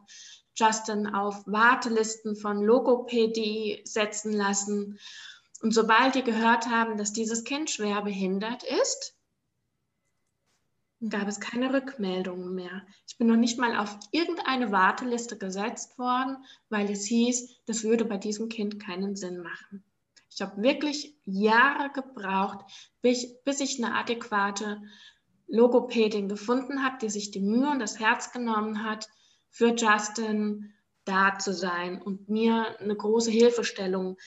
Justin 0.55 1.07
auf 1.07 1.43
Wartelisten 1.47 2.37
von 2.37 2.63
Logopädie 2.63 3.81
setzen 3.85 4.35
lassen. 4.35 4.99
Und 5.63 5.73
sobald 5.73 6.17
die 6.17 6.23
gehört 6.23 6.67
haben, 6.67 6.99
dass 6.99 7.15
dieses 7.15 7.45
Kind 7.45 7.71
schwer 7.71 8.03
behindert 8.03 8.63
ist, 8.63 9.16
gab 11.09 11.29
es 11.29 11.41
keine 11.41 11.73
Rückmeldungen 11.73 12.55
mehr. 12.55 12.83
Ich 13.07 13.19
bin 13.19 13.27
noch 13.27 13.37
nicht 13.37 13.59
mal 13.59 13.77
auf 13.77 13.99
irgendeine 14.13 14.73
Warteliste 14.73 15.37
gesetzt 15.37 15.99
worden, 15.99 16.39
weil 16.71 16.91
es 16.91 17.05
hieß, 17.07 17.65
das 17.67 17.85
würde 17.85 18.05
bei 18.05 18.17
diesem 18.17 18.49
Kind 18.49 18.81
keinen 18.81 19.15
Sinn 19.15 19.43
machen. 19.43 19.85
Ich 20.31 20.41
habe 20.43 20.63
wirklich 20.63 21.17
Jahre 21.25 21.91
gebraucht, 21.91 22.65
bis, 23.01 23.37
ich 23.61 23.83
eine 23.83 23.95
adäquate 23.95 24.83
Logopädin 25.47 26.29
gefunden 26.29 26.85
habe, 26.85 26.99
die 27.01 27.09
sich 27.09 27.31
die 27.31 27.41
Mühe 27.41 27.71
und 27.71 27.79
das 27.79 27.99
Herz 27.99 28.33
genommen 28.33 28.83
hat, 28.83 29.09
für 29.51 29.75
Justin 29.75 30.75
da 31.05 31.39
zu 31.39 31.55
sein 31.55 32.03
und 32.03 32.29
mir 32.29 32.79
eine 32.81 32.97
große 32.97 33.31
Hilfestellung 33.31 34.19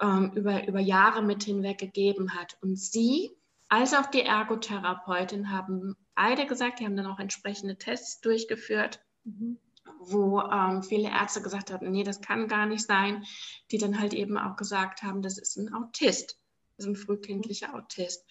ähm, 0.00 0.32
über, 0.34 0.66
über 0.66 0.80
Jahre 0.80 1.22
mit 1.22 1.44
hinweg 1.44 1.78
gegeben 1.78 2.34
hat. 2.34 2.56
Und 2.62 2.78
sie, 2.78 3.30
als 3.72 3.94
auch 3.94 4.04
die 4.04 4.20
Ergotherapeutin, 4.20 5.50
haben 5.50 5.96
beide 6.14 6.44
gesagt, 6.44 6.78
die 6.78 6.84
haben 6.84 6.96
dann 6.96 7.06
auch 7.06 7.18
entsprechende 7.18 7.78
Tests 7.78 8.20
durchgeführt. 8.20 9.00
Mhm 9.24 9.58
wo 10.04 10.40
ähm, 10.40 10.82
viele 10.82 11.10
Ärzte 11.10 11.42
gesagt 11.42 11.72
haben, 11.72 11.90
nee, 11.90 12.02
das 12.02 12.20
kann 12.20 12.48
gar 12.48 12.66
nicht 12.66 12.84
sein, 12.84 13.24
die 13.70 13.78
dann 13.78 14.00
halt 14.00 14.14
eben 14.14 14.36
auch 14.36 14.56
gesagt 14.56 15.02
haben, 15.02 15.22
das 15.22 15.38
ist 15.38 15.56
ein 15.56 15.72
Autist, 15.72 16.38
das 16.76 16.86
ist 16.86 16.90
ein 16.90 16.96
frühkindlicher 16.96 17.74
Autist. 17.74 18.24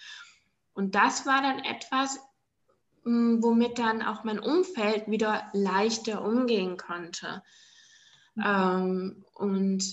Und 0.74 0.95
das 0.95 1.25
war 1.25 1.41
dann 1.41 1.60
etwas, 1.60 2.19
hm, 3.03 3.41
womit 3.41 3.79
dann 3.79 4.01
auch 4.01 4.24
mein 4.24 4.39
Umfeld 4.39 5.10
wieder 5.10 5.50
leichter 5.53 6.24
umgehen 6.24 6.77
konnte. 6.77 7.43
Mhm. 8.36 8.43
Ähm, 8.45 9.25
und 9.33 9.83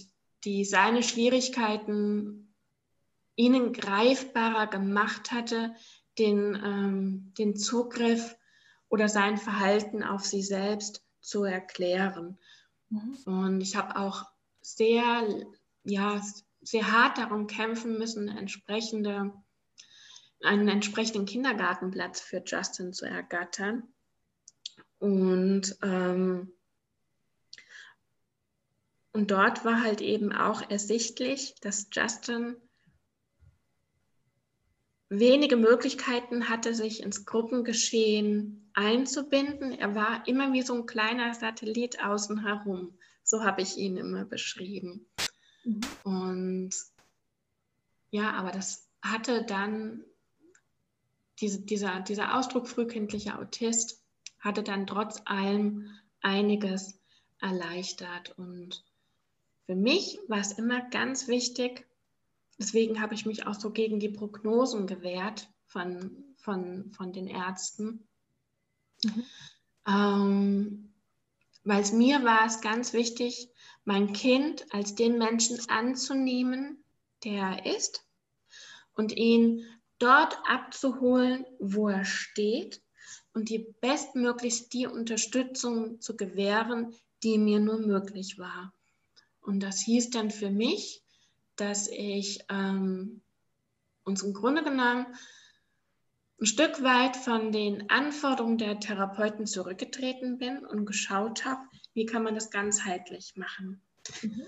die 0.45 0.65
seine 0.65 1.03
Schwierigkeiten 1.03 2.48
ihnen 3.39 3.73
greifbarer 3.73 4.67
gemacht 4.67 5.31
hatte, 5.31 5.75
den, 6.19 6.57
ähm, 6.57 7.33
den 7.39 7.57
Zugriff 7.57 8.37
oder 8.89 9.09
sein 9.09 9.39
Verhalten 9.39 10.03
auf 10.03 10.27
sie 10.27 10.43
selbst 10.43 11.05
zu 11.21 11.45
erklären. 11.45 12.37
Mhm. 12.91 13.17
Und 13.27 13.61
ich 13.61 13.77
habe 13.77 13.97
auch 13.97 14.25
sehr, 14.61 15.47
ja, 15.85 16.21
sehr 16.63 16.91
hart 16.91 17.19
darum 17.19 17.47
kämpfen 17.47 17.97
müssen, 17.97 18.27
entsprechende, 18.27 19.33
einen 20.43 20.69
entsprechenden 20.69 21.25
Kindergartenplatz 21.25 22.21
für 22.21 22.43
Justin 22.45 22.93
zu 22.93 23.07
ergattern. 23.07 23.85
Und, 24.99 25.79
ähm, 25.83 26.53
und 29.13 29.31
dort 29.31 29.65
war 29.65 29.81
halt 29.81 30.01
eben 30.01 30.33
auch 30.33 30.69
ersichtlich, 30.69 31.55
dass 31.61 31.87
Justin 31.93 32.57
wenige 35.11 35.57
Möglichkeiten 35.57 36.49
hatte, 36.49 36.75
sich 36.75 37.03
ins 37.03 37.25
Gruppengeschehen 37.25 38.71
einzubinden. 38.75 39.73
Er 39.73 39.95
war 39.95 40.27
immer 40.27 40.53
wie 40.53 40.63
so 40.63 40.75
ein 40.75 40.87
kleiner 40.87 41.35
Satellit 41.35 42.05
außen 42.05 42.45
herum. 42.45 42.99
So 43.25 43.45
habe 43.45 43.63
ich 43.63 43.77
ihn 43.77 43.97
immer 43.97 44.25
beschrieben. 44.25 45.07
Mhm. 45.65 45.81
Und 46.05 46.71
ja, 48.11 48.33
aber 48.33 48.51
das 48.51 48.87
hatte 49.03 49.45
dann, 49.45 50.05
diese, 51.41 51.61
dieser, 51.61 52.01
dieser 52.01 52.37
Ausdruck 52.37 52.69
frühkindlicher 52.69 53.39
Autist 53.39 54.03
hatte 54.41 54.63
dann 54.63 54.87
trotz 54.87 55.21
allem 55.25 55.91
einiges 56.21 57.01
erleichtert. 57.41 58.39
Und 58.39 58.85
für 59.67 59.75
mich 59.75 60.19
war 60.29 60.41
es 60.41 60.53
immer 60.53 60.89
ganz 60.91 61.29
wichtig, 61.29 61.88
deswegen 62.59 63.01
habe 63.01 63.15
ich 63.15 63.27
mich 63.27 63.47
auch 63.47 63.55
so 63.55 63.71
gegen 63.71 64.01
die 64.01 64.09
Prognosen 64.09 64.87
gewehrt 64.87 65.49
von, 65.67 66.35
von, 66.37 66.93
von 66.93 67.13
den 67.13 67.27
Ärzten. 67.27 68.07
Mhm. 69.05 69.25
Ähm, 69.87 70.95
weil 71.65 71.83
es 71.83 71.93
mir 71.93 72.25
war 72.25 72.47
es 72.47 72.61
ganz 72.61 72.93
wichtig, 72.93 73.51
mein 73.85 74.13
Kind 74.13 74.67
als 74.71 74.95
den 74.95 75.19
Menschen 75.19 75.59
anzunehmen, 75.69 76.83
der 77.25 77.63
er 77.63 77.77
ist 77.77 78.05
und 78.95 79.17
ihn 79.17 79.65
dort 79.99 80.39
abzuholen, 80.45 81.47
wo 81.59 81.89
er 81.89 82.05
steht 82.05 82.83
und 83.33 83.49
die 83.49 83.75
bestmöglichst 83.81 84.73
die 84.73 84.87
Unterstützung 84.87 86.01
zu 86.01 86.17
gewähren, 86.17 86.95
die 87.23 87.39
mir 87.39 87.61
nur 87.61 87.79
möglich 87.79 88.39
war. 88.39 88.73
Und 89.41 89.61
das 89.61 89.81
hieß 89.81 90.11
dann 90.11 90.31
für 90.31 90.51
mich, 90.51 91.03
dass 91.61 91.89
ich 91.89 92.45
ähm, 92.49 93.21
uns 94.05 94.23
im 94.23 94.33
Grunde 94.33 94.63
genommen 94.63 95.07
ein 96.41 96.47
Stück 96.47 96.83
weit 96.83 97.17
von 97.17 97.51
den 97.53 97.91
Anforderungen 97.91 98.59
der 98.59 98.79
Therapeuten 98.79 99.47
zurückgetreten 99.47 100.39
bin 100.39 100.65
und 100.65 100.87
geschaut 100.87 101.45
habe, 101.45 101.61
wie 101.95 102.07
kann 102.07 102.23
man 102.23 102.35
das 102.35 102.51
ganzheitlich 102.51 103.35
machen. 103.37 103.83
Mhm. 104.23 104.47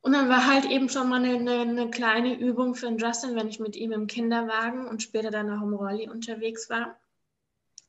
Und 0.00 0.12
dann 0.12 0.28
war 0.28 0.46
halt 0.46 0.64
eben 0.66 0.88
schon 0.88 1.08
mal 1.08 1.22
eine, 1.22 1.34
eine, 1.34 1.60
eine, 1.60 1.90
kleine 1.90 2.38
Übung 2.38 2.76
für 2.76 2.88
Justin, 2.96 3.34
wenn 3.34 3.48
ich 3.48 3.58
mit 3.58 3.74
ihm 3.74 3.90
im 3.92 4.06
Kinderwagen 4.06 4.86
und 4.86 5.02
später 5.02 5.30
dann 5.30 5.50
auch 5.50 5.62
im 5.62 5.74
Rolli 5.74 6.08
unterwegs 6.08 6.70
war, 6.70 6.98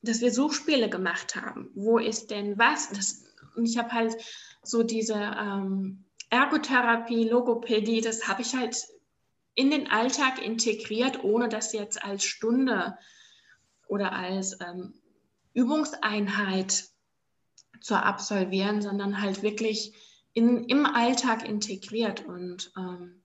dass 0.02 0.20
wir 0.20 0.32
Suchspiele 0.32 0.90
gemacht 0.90 1.36
haben. 1.36 1.70
Wo 1.74 1.98
ist 1.98 2.30
denn 2.30 2.58
was? 2.58 2.90
Das, 2.90 3.24
und 3.54 3.64
ich 3.64 3.78
habe 3.78 3.92
halt 3.92 4.16
so 4.62 4.82
diese 4.82 5.14
ähm, 5.14 6.04
Ergotherapie, 6.30 7.28
Logopädie, 7.28 8.00
das 8.00 8.28
habe 8.28 8.42
ich 8.42 8.54
halt 8.54 8.76
in 9.54 9.70
den 9.70 9.90
Alltag 9.90 10.42
integriert, 10.42 11.22
ohne 11.24 11.48
das 11.48 11.72
jetzt 11.72 12.02
als 12.02 12.24
Stunde 12.24 12.96
oder 13.88 14.12
als 14.12 14.58
ähm, 14.60 14.94
Übungseinheit 15.52 16.84
zu 17.80 17.96
absolvieren, 17.96 18.80
sondern 18.80 19.20
halt 19.20 19.42
wirklich 19.42 19.94
in, 20.32 20.64
im 20.64 20.86
Alltag 20.86 21.46
integriert. 21.46 22.24
Und 22.24 22.72
ähm, 22.76 23.22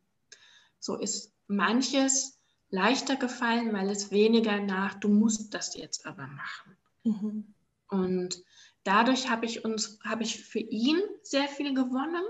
so 0.80 0.96
ist 0.98 1.34
manches 1.48 2.40
leichter 2.70 3.16
gefallen, 3.16 3.72
weil 3.74 3.90
es 3.90 4.12
weniger 4.12 4.60
nach, 4.60 4.96
du 4.96 5.08
musst 5.08 5.54
das 5.54 5.76
jetzt 5.76 6.08
aber 6.08 6.26
machen. 6.26 6.78
Mhm. 7.04 7.54
Und 7.88 8.44
dadurch 8.84 9.30
habe 9.30 9.46
ich 9.46 9.64
uns, 9.64 10.00
habe 10.04 10.24
ich 10.24 10.44
für 10.44 10.60
ihn 10.60 11.00
sehr 11.22 11.48
viel 11.48 11.76
gewonnen 11.76 12.24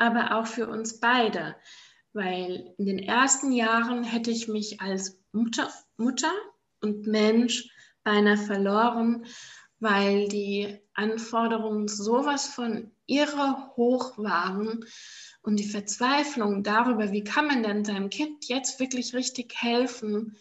aber 0.00 0.36
auch 0.36 0.46
für 0.46 0.68
uns 0.68 0.98
beide. 0.98 1.56
Weil 2.12 2.74
in 2.78 2.86
den 2.86 2.98
ersten 2.98 3.52
Jahren 3.52 4.02
hätte 4.02 4.30
ich 4.30 4.48
mich 4.48 4.80
als 4.80 5.20
Mutter, 5.32 5.70
Mutter 5.96 6.32
und 6.80 7.06
Mensch 7.06 7.70
beinahe 8.02 8.36
verloren, 8.36 9.26
weil 9.78 10.28
die 10.28 10.78
Anforderungen 10.94 11.86
sowas 11.86 12.46
von 12.46 12.90
irre 13.06 13.72
hoch 13.76 14.18
waren 14.18 14.84
und 15.42 15.56
die 15.56 15.68
Verzweiflung 15.68 16.62
darüber, 16.62 17.12
wie 17.12 17.24
kann 17.24 17.46
man 17.46 17.62
denn 17.62 17.84
seinem 17.84 18.10
Kind 18.10 18.46
jetzt 18.48 18.80
wirklich 18.80 19.14
richtig 19.14 19.54
helfen, 19.56 20.36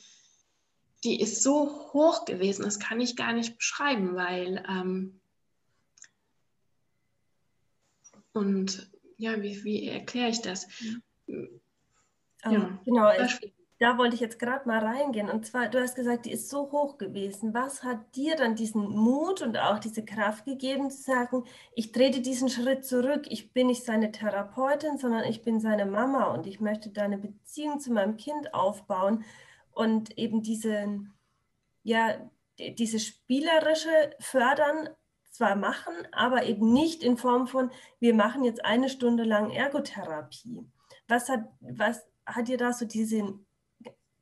die 1.03 1.21
ist 1.21 1.43
so 1.43 1.91
hoch 1.93 2.25
gewesen, 2.25 2.63
das 2.63 2.79
kann 2.79 2.99
ich 2.99 3.15
gar 3.15 3.33
nicht 3.33 3.57
beschreiben, 3.57 4.15
weil 4.15 4.63
ähm, 4.67 5.19
und 8.33 8.89
ja, 9.19 9.41
wie, 9.41 9.63
wie 9.63 9.87
erkläre 9.87 10.29
ich 10.29 10.41
das? 10.41 10.67
Ähm, 11.27 11.59
ja, 12.45 12.79
genau, 12.85 13.11
ich, 13.11 13.53
da 13.79 13.97
wollte 13.97 14.15
ich 14.15 14.21
jetzt 14.21 14.39
gerade 14.39 14.67
mal 14.67 14.79
reingehen. 14.79 15.29
Und 15.29 15.45
zwar, 15.45 15.67
du 15.67 15.79
hast 15.79 15.95
gesagt, 15.95 16.25
die 16.25 16.31
ist 16.31 16.49
so 16.49 16.71
hoch 16.71 16.97
gewesen. 16.97 17.53
Was 17.53 17.83
hat 17.83 18.15
dir 18.15 18.37
dann 18.37 18.55
diesen 18.55 18.89
Mut 18.89 19.41
und 19.41 19.57
auch 19.57 19.79
diese 19.79 20.05
Kraft 20.05 20.45
gegeben, 20.45 20.89
zu 20.89 21.01
sagen, 21.01 21.43
ich 21.75 21.91
trete 21.91 22.21
diesen 22.21 22.49
Schritt 22.49 22.85
zurück. 22.85 23.25
Ich 23.29 23.51
bin 23.51 23.67
nicht 23.67 23.83
seine 23.83 24.11
Therapeutin, 24.11 24.97
sondern 24.97 25.25
ich 25.25 25.41
bin 25.41 25.59
seine 25.59 25.85
Mama 25.85 26.33
und 26.33 26.47
ich 26.47 26.61
möchte 26.61 26.89
da 26.89 27.03
eine 27.03 27.17
Beziehung 27.17 27.79
zu 27.79 27.91
meinem 27.91 28.15
Kind 28.15 28.53
aufbauen 28.53 29.25
und 29.71 30.17
eben 30.17 30.41
diesen, 30.43 31.13
ja, 31.83 32.29
diese 32.57 32.99
spielerische 32.99 34.11
fördern, 34.19 34.89
zwar 35.39 35.55
machen, 35.55 35.93
aber 36.11 36.43
eben 36.43 36.73
nicht 36.73 37.01
in 37.01 37.15
Form 37.15 37.47
von, 37.47 37.71
wir 38.01 38.13
machen 38.13 38.43
jetzt 38.43 38.65
eine 38.65 38.89
Stunde 38.89 39.23
lang 39.23 39.51
Ergotherapie. 39.51 40.67
Was 41.07 41.29
hat, 41.29 41.45
was 41.61 42.05
hat 42.25 42.49
dir 42.49 42.57
da 42.57 42.73
so 42.73 42.83
diese 42.83 43.39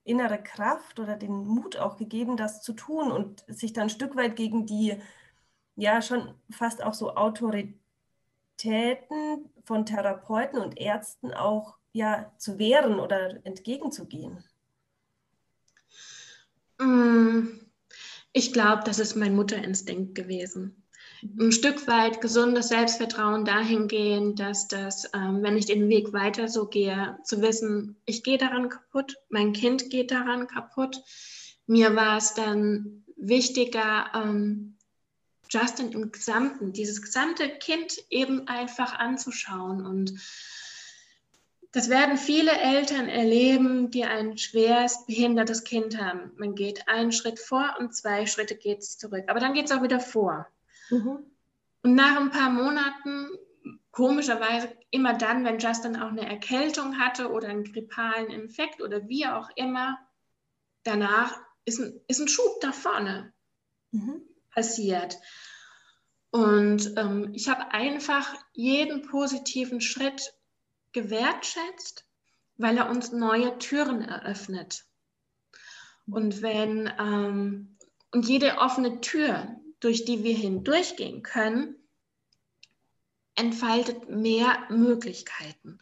innere 0.04 0.38
Kraft 0.38 1.00
oder 1.00 1.16
den 1.16 1.32
Mut 1.32 1.76
auch 1.78 1.98
gegeben, 1.98 2.38
das 2.38 2.62
zu 2.62 2.74
tun 2.74 3.12
und 3.12 3.44
sich 3.48 3.74
dann 3.74 3.86
ein 3.86 3.90
Stück 3.90 4.16
weit 4.16 4.36
gegen 4.36 4.68
die, 4.68 5.02
ja, 5.76 6.04
schon 6.04 6.36
fast 6.52 6.84
auch 6.84 6.94
so 6.94 7.16
Autoritäten 7.16 7.74
von 9.64 9.88
Therapeuten 9.88 10.60
und 10.60 10.78
Ärzten 10.78 11.34
auch 11.34 11.80
ja, 11.94 12.32
zu 12.38 12.60
wehren 12.60 13.00
oder 13.00 13.44
entgegenzugehen? 13.44 14.44
Mm, 16.78 17.60
ich 18.34 18.54
glaube, 18.54 18.84
das 18.86 19.00
ist 19.00 19.16
mein 19.16 19.36
Mutterinstinkt 19.36 20.14
gewesen 20.14 20.84
ein 21.24 21.52
Stück 21.52 21.88
weit 21.88 22.22
gesundes 22.22 22.70
Selbstvertrauen 22.70 23.46
dahingehend, 23.46 24.40
dass 24.40 24.68
das, 24.68 25.10
ähm, 25.14 25.42
wenn 25.42 25.58
ich 25.58 25.66
den 25.66 25.90
Weg 25.90 26.14
weiter 26.14 26.48
so 26.48 26.68
gehe, 26.68 27.18
zu 27.24 27.42
wissen, 27.42 28.00
ich 28.06 28.24
gehe 28.24 28.38
daran 28.38 28.70
kaputt, 28.70 29.16
mein 29.30 29.54
Kind 29.54 29.90
geht 29.90 30.12
daran 30.12 30.48
kaputt. 30.48 31.02
Mir 31.66 31.96
war 31.96 32.18
es 32.18 32.34
dann 32.34 33.04
wichtiger, 33.16 34.12
ähm, 34.14 34.78
Justin 35.50 35.92
im 35.92 36.12
Gesamten, 36.12 36.74
dieses 36.74 37.02
gesamte 37.02 37.50
Kind 37.50 37.98
eben 38.10 38.48
einfach 38.48 38.94
anzuschauen. 39.00 39.86
Und 39.86 40.14
das 41.72 41.90
werden 41.90 42.18
viele 42.18 42.52
Eltern 42.52 43.08
erleben, 43.08 43.92
die 43.92 44.04
ein 44.04 44.38
schwerst 44.38 45.08
behindertes 45.08 45.64
Kind 45.64 46.02
haben. 46.02 46.32
Man 46.38 46.56
geht 46.56 46.88
einen 46.88 47.12
Schritt 47.12 47.40
vor 47.40 47.76
und 47.80 47.96
zwei 47.96 48.26
Schritte 48.26 48.56
geht 48.56 48.80
es 48.80 48.98
zurück. 48.98 49.24
Aber 49.28 49.40
dann 49.40 49.54
geht 49.54 49.66
es 49.66 49.72
auch 49.72 49.84
wieder 49.84 50.00
vor. 50.00 50.48
Mhm. 50.90 51.26
Und 51.84 51.96
nach 51.96 52.20
ein 52.20 52.32
paar 52.32 52.50
Monaten, 52.50 53.30
komischerweise 53.92 54.76
immer 54.92 55.14
dann, 55.14 55.44
wenn 55.44 55.60
Justin 55.60 55.98
auch 55.98 56.10
eine 56.10 56.28
Erkältung 56.28 57.00
hatte 57.00 57.32
oder 57.32 57.50
einen 57.50 57.64
grippalen 57.64 58.30
Infekt 58.30 58.82
oder 58.82 59.08
wie 59.08 59.28
auch 59.28 59.50
immer, 59.56 59.98
danach 60.84 61.38
ist 61.66 61.80
ein, 61.80 62.00
ist 62.08 62.20
ein 62.20 62.28
Schub 62.28 62.60
da 62.62 62.72
vorne 62.72 63.34
mhm. 63.92 64.22
passiert. 64.52 65.18
Und 66.30 66.98
ähm, 66.98 67.32
ich 67.34 67.50
habe 67.50 67.72
einfach 67.72 68.34
jeden 68.54 69.02
positiven 69.02 69.82
Schritt 69.82 70.34
gewertschätzt, 70.92 72.06
weil 72.58 72.78
er 72.78 72.90
uns 72.90 73.12
neue 73.12 73.58
Türen 73.60 74.02
eröffnet. 74.02 74.86
Und 76.06 76.42
wenn 76.42 76.92
ähm, 77.00 77.78
und 78.12 78.28
jede 78.28 78.58
offene 78.58 79.02
Tür, 79.02 79.60
durch 79.80 80.06
die 80.06 80.24
wir 80.24 80.36
hindurchgehen 80.36 81.24
können, 81.24 81.76
entfaltet 83.36 84.10
mehr 84.10 84.58
Möglichkeiten. 84.70 85.80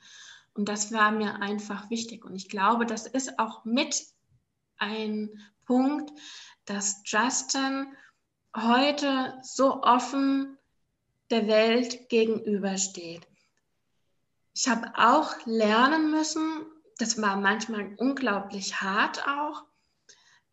Und 0.54 0.70
das 0.70 0.92
war 0.92 1.12
mir 1.12 1.42
einfach 1.42 1.90
wichtig. 1.90 2.26
Und 2.26 2.36
ich 2.36 2.50
glaube, 2.50 2.86
das 2.86 3.08
ist 3.08 3.40
auch 3.40 3.66
mit 3.66 4.06
ein 4.78 5.30
Punkt, 5.66 6.12
dass 6.66 7.02
Justin 7.06 7.88
heute 8.56 9.38
so 9.44 9.82
offen 9.84 10.58
der 11.30 11.48
Welt 11.48 12.10
gegenübersteht. 12.10 13.28
ich 14.54 14.70
habe 14.70 14.92
auch 14.96 15.34
lernen 15.46 16.12
müssen, 16.12 16.66
das 16.98 17.22
war 17.22 17.36
manchmal 17.36 17.94
unglaublich 17.98 18.82
hart 18.82 19.28
auch. 19.28 19.66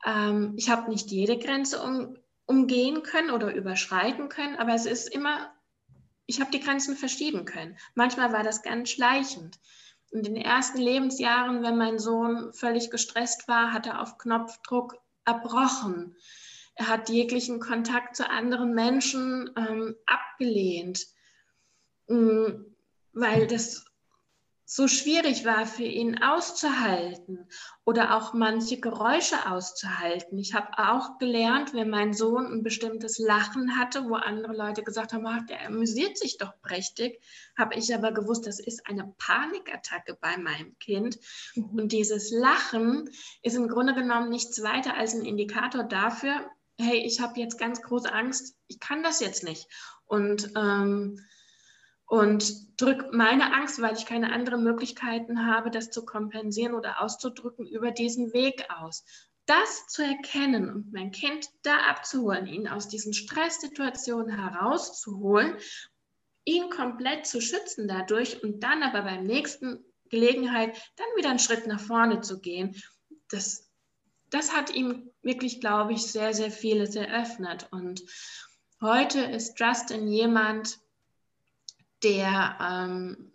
Ähm, 0.05 0.55
ich 0.57 0.70
habe 0.70 0.90
nicht 0.90 1.12
jede 1.12 1.38
Grenze 1.38 1.81
um, 1.81 2.16
umgehen 2.46 3.02
können 3.02 3.31
oder 3.31 3.55
überschreiten 3.55 4.28
können, 4.28 4.57
aber 4.57 4.74
es 4.74 4.87
ist 4.87 5.09
immer, 5.09 5.52
ich 6.26 6.40
habe 6.40 6.50
die 6.50 6.61
Grenzen 6.61 6.96
verschieben 6.96 7.44
können. 7.44 7.76
Manchmal 7.94 8.33
war 8.33 8.42
das 8.42 8.62
ganz 8.62 8.90
schleichend. 8.90 9.59
In 10.11 10.22
den 10.22 10.37
ersten 10.37 10.78
Lebensjahren, 10.78 11.62
wenn 11.62 11.76
mein 11.78 11.98
Sohn 11.98 12.52
völlig 12.52 12.90
gestresst 12.90 13.48
war, 13.48 13.72
hat 13.72 13.87
er 13.87 14.00
auf 14.02 14.18
Knopfdruck 14.18 14.98
erbrochen. 15.24 16.16
Er 16.74 16.88
hat 16.88 17.09
jeglichen 17.09 17.61
Kontakt 17.61 18.16
zu 18.16 18.28
anderen 18.28 18.74
Menschen 18.74 19.50
ähm, 19.57 19.94
abgelehnt, 20.07 21.07
ähm, 22.09 22.76
weil 23.12 23.46
das 23.46 23.85
so 24.74 24.88
schwierig 24.88 25.44
war 25.44 25.66
für 25.66 25.85
ihn 25.85 26.22
auszuhalten 26.22 27.46
oder 27.85 28.16
auch 28.16 28.32
manche 28.32 28.80
Geräusche 28.80 29.50
auszuhalten. 29.50 30.38
Ich 30.38 30.54
habe 30.54 30.78
auch 30.78 31.18
gelernt, 31.18 31.74
wenn 31.74 31.90
mein 31.90 32.14
Sohn 32.14 32.46
ein 32.46 32.62
bestimmtes 32.62 33.18
Lachen 33.18 33.78
hatte, 33.78 34.08
wo 34.08 34.14
andere 34.14 34.56
Leute 34.56 34.82
gesagt 34.82 35.12
haben, 35.12 35.26
ach, 35.26 35.44
der 35.44 35.66
amüsiert 35.66 36.16
sich 36.16 36.38
doch 36.38 36.54
prächtig, 36.62 37.20
habe 37.54 37.74
ich 37.74 37.94
aber 37.94 38.12
gewusst, 38.12 38.46
das 38.46 38.61
ist 38.61 38.87
eine 38.87 39.12
Panikattacke 39.18 40.16
bei 40.18 40.38
meinem 40.38 40.78
Kind. 40.78 41.18
Mhm. 41.54 41.80
Und 41.80 41.92
dieses 41.92 42.30
Lachen 42.30 43.11
ist 43.42 43.56
im 43.56 43.68
Grunde 43.68 43.92
genommen 43.92 44.30
nichts 44.30 44.62
weiter 44.62 44.96
als 44.96 45.12
ein 45.12 45.26
Indikator 45.26 45.85
dafür, 45.85 46.50
hey, 46.80 46.96
ich 46.96 47.20
habe 47.20 47.38
jetzt 47.38 47.58
ganz 47.58 47.82
große 47.82 48.11
Angst, 48.11 48.56
ich 48.68 48.80
kann 48.80 49.02
das 49.02 49.20
jetzt 49.20 49.44
nicht. 49.44 49.68
Und 50.06 50.50
ähm, 50.56 51.18
und 52.12 52.79
drücke 52.79 53.09
meine 53.16 53.55
Angst, 53.55 53.81
weil 53.81 53.96
ich 53.96 54.05
keine 54.05 54.35
anderen 54.35 54.62
Möglichkeiten 54.62 55.46
habe, 55.46 55.70
das 55.70 55.88
zu 55.88 56.05
kompensieren 56.05 56.75
oder 56.75 57.01
auszudrücken, 57.01 57.66
über 57.66 57.90
diesen 57.90 58.35
Weg 58.35 58.66
aus. 58.68 59.07
Das 59.46 59.87
zu 59.87 60.05
erkennen 60.05 60.68
und 60.68 60.92
mein 60.92 61.11
Kind 61.11 61.46
da 61.62 61.75
abzuholen, 61.88 62.46
ihn 62.46 62.68
aus 62.68 62.88
diesen 62.88 63.14
Stresssituationen 63.14 64.38
herauszuholen, 64.38 65.57
ihn 66.44 66.68
komplett 66.68 67.27
zu 67.27 67.40
schützen 67.40 67.88
dadurch 67.88 68.42
und 68.42 68.62
dann 68.62 68.83
aber 68.83 69.01
beim 69.01 69.25
nächsten 69.25 69.83
Gelegenheit 70.11 70.77
dann 70.96 71.07
wieder 71.16 71.31
einen 71.31 71.38
Schritt 71.38 71.66
nach 71.66 71.81
vorne 71.81 72.20
zu 72.20 72.42
gehen, 72.42 72.77
das, 73.31 73.70
das 74.29 74.55
hat 74.55 74.75
ihm 74.75 75.11
wirklich, 75.22 75.62
glaube 75.62 75.94
ich, 75.94 76.03
sehr, 76.03 76.35
sehr 76.35 76.51
vieles 76.51 76.94
eröffnet. 76.94 77.68
Und 77.70 78.03
heute 78.83 79.20
ist 79.20 79.59
Justin 79.59 80.09
jemand, 80.09 80.82
der 82.04 82.58
ähm, 82.60 83.32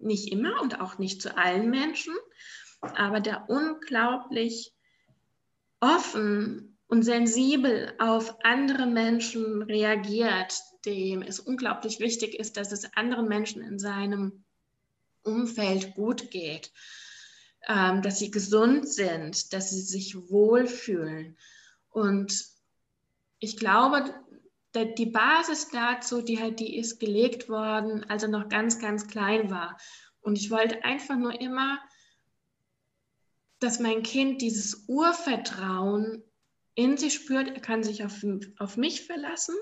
nicht 0.00 0.30
immer 0.32 0.60
und 0.62 0.80
auch 0.80 0.98
nicht 0.98 1.20
zu 1.22 1.36
allen 1.36 1.70
Menschen, 1.70 2.14
aber 2.80 3.20
der 3.20 3.48
unglaublich 3.48 4.72
offen 5.80 6.78
und 6.86 7.02
sensibel 7.02 7.94
auf 7.98 8.36
andere 8.44 8.86
Menschen 8.86 9.62
reagiert, 9.62 10.54
dem 10.84 11.22
es 11.22 11.40
unglaublich 11.40 12.00
wichtig 12.00 12.34
ist, 12.34 12.56
dass 12.56 12.72
es 12.72 12.92
anderen 12.94 13.28
Menschen 13.28 13.62
in 13.62 13.78
seinem 13.78 14.44
Umfeld 15.22 15.94
gut 15.94 16.30
geht, 16.30 16.72
ähm, 17.68 18.02
dass 18.02 18.18
sie 18.18 18.30
gesund 18.30 18.88
sind, 18.88 19.52
dass 19.52 19.70
sie 19.70 19.80
sich 19.80 20.16
wohlfühlen. 20.30 21.36
Und 21.90 22.44
ich 23.38 23.56
glaube, 23.56 24.14
die 24.74 25.06
Basis 25.06 25.68
dazu, 25.68 26.22
die 26.22 26.40
halt, 26.40 26.60
die 26.60 26.76
ist 26.76 26.98
gelegt 26.98 27.48
worden, 27.48 28.04
als 28.08 28.22
er 28.22 28.30
noch 28.30 28.48
ganz, 28.48 28.78
ganz 28.78 29.06
klein 29.06 29.50
war. 29.50 29.76
Und 30.20 30.38
ich 30.38 30.50
wollte 30.50 30.84
einfach 30.84 31.16
nur 31.16 31.40
immer, 31.40 31.78
dass 33.58 33.78
mein 33.78 34.02
Kind 34.02 34.40
dieses 34.40 34.84
Urvertrauen 34.88 36.22
in 36.74 36.96
sich 36.96 37.14
spürt. 37.14 37.48
Er 37.48 37.60
kann 37.60 37.82
sich 37.82 38.04
auf, 38.04 38.24
auf 38.58 38.76
mich 38.76 39.04
verlassen, 39.04 39.54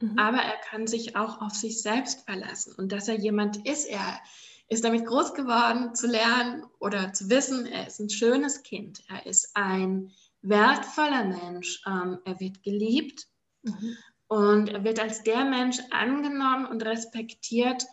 mhm. 0.00 0.18
aber 0.18 0.38
er 0.38 0.56
kann 0.68 0.86
sich 0.86 1.16
auch 1.16 1.40
auf 1.40 1.54
sich 1.54 1.82
selbst 1.82 2.24
verlassen. 2.24 2.74
Und 2.76 2.92
dass 2.92 3.08
er 3.08 3.18
jemand 3.18 3.66
ist, 3.68 3.86
er 3.86 4.20
ist 4.68 4.84
damit 4.84 5.06
groß 5.06 5.34
geworden, 5.34 5.94
zu 5.94 6.06
lernen 6.06 6.64
oder 6.78 7.12
zu 7.12 7.30
wissen, 7.30 7.66
er 7.66 7.86
ist 7.86 8.00
ein 8.00 8.10
schönes 8.10 8.62
Kind, 8.62 9.02
er 9.08 9.26
ist 9.26 9.50
ein 9.54 10.12
wertvoller 10.42 11.24
Mensch, 11.24 11.82
ähm, 11.86 12.18
er 12.24 12.40
wird 12.40 12.62
geliebt. 12.62 13.26
Mhm. 13.62 13.96
Und 14.28 14.68
er 14.68 14.84
wird 14.84 14.98
als 14.98 15.22
der 15.22 15.44
Mensch 15.44 15.78
angenommen 15.90 16.66
und 16.66 16.84
respektiert, 16.84 17.84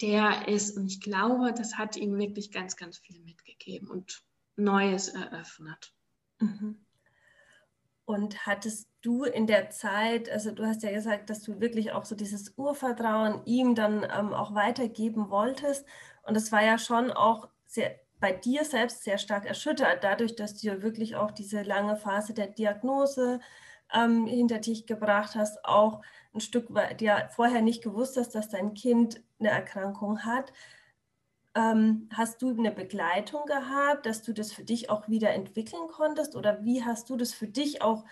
der 0.00 0.48
ist. 0.48 0.76
Und 0.76 0.86
ich 0.86 1.00
glaube, 1.00 1.52
das 1.52 1.76
hat 1.76 1.96
ihm 1.96 2.16
wirklich 2.16 2.50
ganz, 2.50 2.76
ganz 2.76 2.98
viel 2.98 3.20
mitgegeben 3.20 3.88
und 3.88 4.22
Neues 4.56 5.08
eröffnet. 5.08 5.92
Mhm. 6.38 6.84
Und 8.06 8.46
hattest 8.46 8.88
du 9.00 9.24
in 9.24 9.46
der 9.46 9.70
Zeit, 9.70 10.30
also 10.30 10.50
du 10.50 10.66
hast 10.66 10.82
ja 10.82 10.92
gesagt, 10.92 11.30
dass 11.30 11.42
du 11.42 11.60
wirklich 11.60 11.92
auch 11.92 12.04
so 12.04 12.14
dieses 12.14 12.52
Urvertrauen 12.56 13.42
ihm 13.46 13.74
dann 13.74 14.02
ähm, 14.02 14.34
auch 14.34 14.54
weitergeben 14.54 15.30
wolltest. 15.30 15.86
Und 16.22 16.36
es 16.36 16.52
war 16.52 16.62
ja 16.62 16.78
schon 16.78 17.10
auch 17.10 17.48
sehr, 17.66 17.98
bei 18.20 18.32
dir 18.32 18.64
selbst 18.64 19.04
sehr 19.04 19.18
stark 19.18 19.46
erschüttert, 19.46 20.04
dadurch, 20.04 20.36
dass 20.36 20.54
du 20.60 20.82
wirklich 20.82 21.16
auch 21.16 21.30
diese 21.30 21.62
lange 21.62 21.96
Phase 21.96 22.34
der 22.34 22.46
Diagnose 22.46 23.40
ähm, 23.94 24.26
hinter 24.26 24.58
dich 24.58 24.86
gebracht 24.86 25.34
hast, 25.34 25.64
auch 25.64 26.02
ein 26.34 26.40
Stück 26.40 26.74
weit 26.74 27.00
ja 27.00 27.28
vorher 27.28 27.62
nicht 27.62 27.82
gewusst 27.82 28.16
hast, 28.16 28.34
dass 28.34 28.48
dein 28.48 28.74
Kind 28.74 29.22
eine 29.38 29.50
Erkrankung 29.50 30.24
hat. 30.24 30.52
Ähm, 31.54 32.08
hast 32.12 32.42
du 32.42 32.50
eine 32.50 32.72
Begleitung 32.72 33.46
gehabt, 33.46 34.06
dass 34.06 34.22
du 34.22 34.32
das 34.32 34.52
für 34.52 34.64
dich 34.64 34.90
auch 34.90 35.08
wieder 35.08 35.30
entwickeln 35.30 35.86
konntest 35.88 36.34
oder 36.34 36.64
wie 36.64 36.84
hast 36.84 37.08
du 37.10 37.16
das 37.16 37.32
für 37.32 37.46
dich 37.46 37.80
auch 37.80 38.04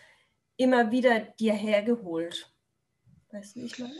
immer 0.56 0.92
wieder 0.92 1.18
dir 1.18 1.52
hergeholt? 1.52 2.52
Weißt 3.32 3.56
du, 3.56 3.60
wie 3.60 3.66
ich 3.66 3.78
meine? 3.78 3.94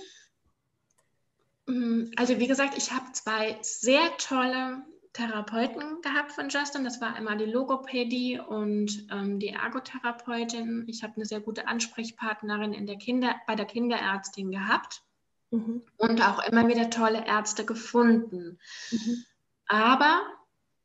Mm, 1.67 2.13
also 2.17 2.39
wie 2.39 2.47
gesagt, 2.47 2.79
ich 2.79 2.93
habe 2.93 3.11
zwei 3.13 3.59
sehr 3.63 4.17
tolle 4.19 4.85
Therapeuten 5.13 6.01
gehabt 6.01 6.33
von 6.33 6.49
Justin. 6.49 6.85
Das 6.85 7.01
war 7.01 7.15
einmal 7.15 7.37
die 7.37 7.45
Logopädie 7.45 8.39
und 8.39 9.07
ähm, 9.11 9.39
die 9.39 9.49
Ergotherapeutin. 9.49 10.85
Ich 10.89 11.03
habe 11.03 11.17
eine 11.17 11.27
sehr 11.27 11.41
gute 11.41 11.69
Ansprechpartnerin 11.69 12.73
in 12.73 12.87
der 12.87 12.97
Kinder, 12.97 13.35
bei 13.47 13.55
der 13.55 13.67
Kinderärztin 13.67 14.51
gehabt 14.51 15.03
mhm. 15.51 15.83
und 15.99 16.23
auch 16.23 16.43
immer 16.45 16.67
wieder 16.69 16.89
tolle 16.91 17.27
Ärzte 17.27 17.65
gefunden. 17.65 18.59
Mhm. 18.91 19.25
Aber 19.67 20.23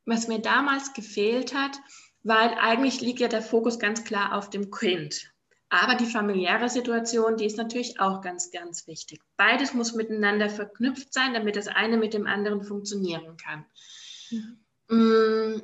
was 0.06 0.28
mir 0.28 0.40
damals 0.40 0.94
gefehlt 0.94 1.54
hat, 1.54 1.80
weil 2.24 2.54
eigentlich 2.56 3.02
liegt 3.02 3.20
ja 3.20 3.28
der 3.28 3.42
Fokus 3.42 3.80
ganz 3.80 4.04
klar 4.04 4.34
auf 4.34 4.50
dem 4.50 4.72
Kind. 4.72 5.32
Aber 5.70 5.96
die 5.96 6.06
familiäre 6.06 6.70
Situation, 6.70 7.36
die 7.38 7.46
ist 7.46 7.58
natürlich 7.58 8.00
auch 8.00 8.22
ganz, 8.22 8.52
ganz 8.52 8.88
wichtig. 8.88 9.20
Beides 9.36 9.74
muss 9.74 9.94
miteinander 9.94 10.50
verknüpft 10.50 11.14
sein, 11.14 11.34
damit 11.34 11.58
das 11.58 11.68
eine 11.68 11.98
mit 11.98 12.14
dem 12.14 12.26
anderen 12.26 12.64
funktionieren 12.64 13.36
kann. 13.38 13.66
Mhm. 14.90 15.62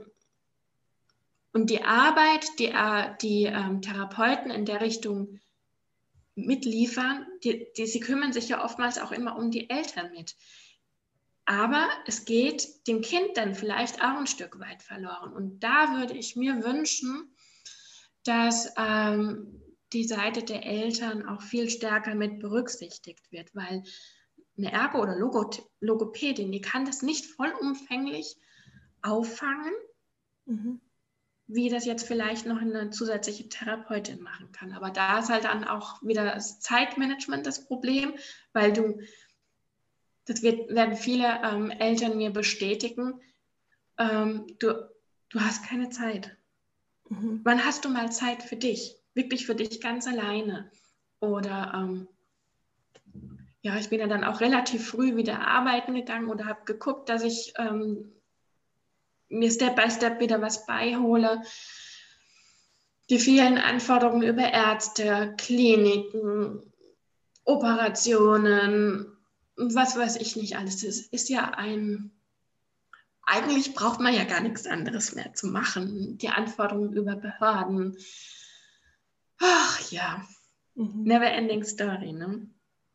Und 1.53 1.69
die 1.69 1.83
Arbeit, 1.83 2.47
die 2.57 2.65
äh, 2.65 3.15
die 3.21 3.45
ähm, 3.45 3.81
Therapeuten 3.81 4.51
in 4.51 4.65
der 4.65 4.81
Richtung 4.81 5.39
mitliefern, 6.35 7.27
die, 7.43 7.67
die, 7.77 7.85
sie 7.85 7.99
kümmern 7.99 8.33
sich 8.33 8.49
ja 8.49 8.63
oftmals 8.63 8.97
auch 8.97 9.11
immer 9.11 9.37
um 9.37 9.51
die 9.51 9.69
Eltern 9.69 10.11
mit. 10.11 10.35
Aber 11.45 11.89
es 12.07 12.25
geht 12.25 12.87
dem 12.87 13.01
Kind 13.01 13.35
dann 13.35 13.53
vielleicht 13.53 14.01
auch 14.01 14.17
ein 14.17 14.27
Stück 14.27 14.59
weit 14.59 14.81
verloren. 14.81 15.33
Und 15.33 15.59
da 15.59 15.97
würde 15.97 16.13
ich 16.15 16.35
mir 16.35 16.63
wünschen, 16.63 17.35
dass 18.23 18.73
ähm, 18.77 19.61
die 19.91 20.05
Seite 20.05 20.43
der 20.43 20.65
Eltern 20.65 21.27
auch 21.27 21.41
viel 21.41 21.69
stärker 21.69 22.15
mit 22.15 22.39
berücksichtigt 22.39 23.31
wird, 23.31 23.53
weil 23.53 23.83
eine 24.57 24.71
Ergo- 24.71 25.01
oder 25.01 25.17
Logopädin, 25.17 26.51
die 26.51 26.61
kann 26.61 26.85
das 26.85 27.01
nicht 27.01 27.25
vollumfänglich 27.25 28.37
auffangen, 29.03 29.73
mhm. 30.45 30.79
wie 31.47 31.69
das 31.69 31.85
jetzt 31.85 32.07
vielleicht 32.07 32.45
noch 32.45 32.59
eine 32.59 32.89
zusätzliche 32.89 33.49
Therapeutin 33.49 34.21
machen 34.21 34.51
kann. 34.51 34.73
Aber 34.73 34.89
da 34.89 35.19
ist 35.19 35.29
halt 35.29 35.43
dann 35.43 35.63
auch 35.65 36.01
wieder 36.01 36.25
das 36.25 36.59
Zeitmanagement 36.59 37.45
das 37.45 37.65
Problem, 37.65 38.15
weil 38.53 38.73
du, 38.73 38.99
das 40.25 40.41
wird, 40.41 40.73
werden 40.73 40.95
viele 40.95 41.41
ähm, 41.43 41.69
Eltern 41.69 42.17
mir 42.17 42.31
bestätigen, 42.31 43.21
ähm, 43.97 44.47
du, 44.59 44.89
du 45.29 45.39
hast 45.39 45.65
keine 45.65 45.89
Zeit. 45.89 46.35
Mhm. 47.09 47.41
Wann 47.43 47.65
hast 47.65 47.85
du 47.85 47.89
mal 47.89 48.11
Zeit 48.11 48.41
für 48.41 48.55
dich? 48.55 48.97
Wirklich 49.13 49.45
für 49.45 49.55
dich 49.55 49.81
ganz 49.81 50.07
alleine? 50.07 50.71
Oder 51.19 51.73
ähm, 51.75 52.07
ja, 53.61 53.77
ich 53.77 53.89
bin 53.89 53.99
ja 53.99 54.07
dann 54.07 54.23
auch 54.23 54.41
relativ 54.41 54.87
früh 54.87 55.15
wieder 55.15 55.47
arbeiten 55.47 55.93
gegangen 55.93 56.29
oder 56.29 56.45
habe 56.45 56.65
geguckt, 56.65 57.09
dass 57.09 57.23
ich 57.23 57.53
ähm, 57.57 58.11
mir 59.29 59.51
Step 59.51 59.75
by 59.75 59.89
Step 59.89 60.19
wieder 60.19 60.41
was 60.41 60.65
beihole. 60.65 61.41
Die 63.09 63.19
vielen 63.19 63.57
Anforderungen 63.57 64.27
über 64.27 64.51
Ärzte, 64.51 65.35
Kliniken, 65.37 66.73
Operationen, 67.43 69.17
was 69.55 69.97
weiß 69.97 70.15
ich 70.17 70.35
nicht 70.35 70.57
alles. 70.57 70.83
Es 70.83 71.07
ist 71.07 71.29
ja 71.29 71.49
ein 71.49 72.11
eigentlich 73.25 73.73
braucht 73.73 73.99
man 73.99 74.13
ja 74.13 74.25
gar 74.25 74.41
nichts 74.41 74.67
anderes 74.67 75.15
mehr 75.15 75.33
zu 75.33 75.47
machen. 75.47 76.17
Die 76.17 76.29
Anforderungen 76.29 76.93
über 76.93 77.15
Behörden. 77.15 77.97
Ach 79.39 79.91
ja, 79.91 80.25
mhm. 80.75 81.03
never 81.03 81.31
ending 81.31 81.63
story, 81.63 82.13
ne? 82.13 82.49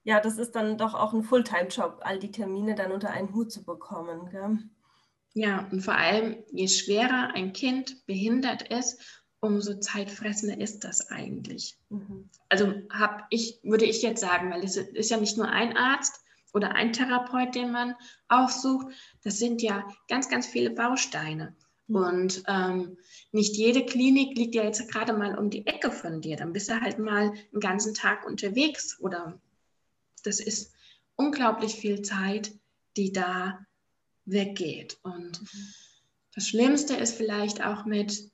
Ja, 0.05 0.21
das 0.21 0.39
ist 0.39 0.53
dann 0.53 0.79
doch 0.79 0.95
auch 0.95 1.13
ein 1.13 1.23
Fulltime-Job, 1.23 2.01
all 2.03 2.19
die 2.19 2.31
Termine 2.31 2.75
dann 2.75 2.93
unter 2.93 3.11
einen 3.11 3.35
Hut 3.35 3.53
zu 3.53 3.65
bekommen. 3.65 4.31
Gell? 4.31 4.59
Ja, 5.35 5.69
und 5.71 5.83
vor 5.83 5.95
allem, 5.95 6.43
je 6.53 6.69
schwerer 6.69 7.33
ein 7.35 7.53
Kind 7.53 8.07
behindert 8.07 8.63
ist, 8.63 9.01
umso 9.41 9.79
zeitfressender 9.79 10.61
ist 10.61 10.81
das 10.81 11.11
eigentlich. 11.11 11.79
Mhm. 11.91 12.29
Also 12.49 12.75
habe 12.91 13.25
ich, 13.31 13.61
würde 13.63 13.85
ich 13.85 14.03
jetzt 14.03 14.21
sagen, 14.21 14.51
weil 14.51 14.65
es 14.65 14.77
ist 14.77 15.11
ja 15.11 15.17
nicht 15.17 15.37
nur 15.37 15.49
ein 15.49 15.77
Arzt, 15.77 16.21
oder 16.53 16.75
ein 16.75 16.93
Therapeut, 16.93 17.55
den 17.55 17.73
man 17.73 17.95
aufsucht. 18.29 18.89
Das 19.23 19.39
sind 19.39 19.63
ja 19.63 19.87
ganz, 20.09 20.29
ganz 20.29 20.47
viele 20.47 20.71
Bausteine. 20.71 21.55
Mhm. 21.87 21.97
Und 21.97 22.43
ähm, 22.47 22.99
nicht 23.33 23.57
jede 23.57 23.85
Klinik 23.85 24.37
liegt 24.37 24.55
ja 24.55 24.65
jetzt 24.65 24.91
gerade 24.91 25.13
mal 25.13 25.39
um 25.39 25.51
die 25.51 25.67
Ecke 25.67 25.91
von 25.91 26.21
dir. 26.21 26.37
Dann 26.37 26.53
bist 26.53 26.69
du 26.69 26.81
halt 26.81 26.99
mal 26.99 27.31
einen 27.31 27.61
ganzen 27.61 27.95
Tag 27.95 28.27
unterwegs 28.27 28.99
oder 29.01 29.41
das 30.25 30.41
ist 30.41 30.73
unglaublich 31.17 31.75
viel 31.75 32.03
Zeit, 32.03 32.53
die 32.97 33.13
da 33.13 33.65
weggeht. 34.31 34.99
Und 35.03 35.43
mhm. 35.43 35.75
das 36.35 36.49
Schlimmste 36.49 36.95
ist 36.95 37.17
vielleicht 37.17 37.65
auch 37.65 37.85
mit 37.85 38.31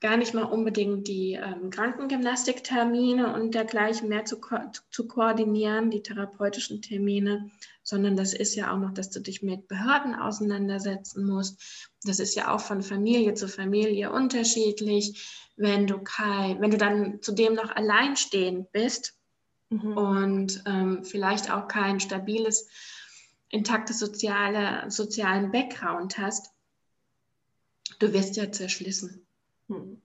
gar 0.00 0.16
nicht 0.16 0.32
mal 0.32 0.44
unbedingt 0.44 1.08
die 1.08 1.34
ähm, 1.34 1.70
Krankengymnastiktermine 1.70 3.34
und 3.34 3.54
dergleichen 3.54 4.08
mehr 4.08 4.24
zu, 4.24 4.40
ko 4.40 4.56
zu 4.90 5.06
koordinieren, 5.06 5.90
die 5.90 6.02
therapeutischen 6.02 6.80
Termine, 6.80 7.50
sondern 7.82 8.16
das 8.16 8.32
ist 8.32 8.54
ja 8.54 8.72
auch 8.72 8.78
noch, 8.78 8.94
dass 8.94 9.10
du 9.10 9.20
dich 9.20 9.42
mit 9.42 9.68
Behörden 9.68 10.14
auseinandersetzen 10.14 11.26
musst. 11.26 11.90
Das 12.04 12.18
ist 12.18 12.34
ja 12.34 12.54
auch 12.54 12.60
von 12.60 12.82
Familie 12.82 13.34
zu 13.34 13.46
Familie 13.46 14.10
unterschiedlich. 14.10 15.28
Wenn 15.56 15.86
du 15.86 15.98
kein, 15.98 16.60
wenn 16.62 16.70
du 16.70 16.78
dann 16.78 17.20
zudem 17.20 17.52
noch 17.52 17.76
alleinstehend 17.76 18.72
bist 18.72 19.18
mhm. 19.68 19.96
und 19.98 20.62
ähm, 20.64 21.04
vielleicht 21.04 21.52
auch 21.52 21.68
kein 21.68 22.00
stabiles, 22.00 22.68
intaktes 23.50 23.98
soziale, 23.98 24.90
sozialen 24.90 25.50
Background 25.50 26.18
hast, 26.18 26.52
du 27.98 28.12
wirst 28.12 28.36
ja 28.36 28.50
zerschlissen. 28.50 29.26
Hm. 29.68 30.00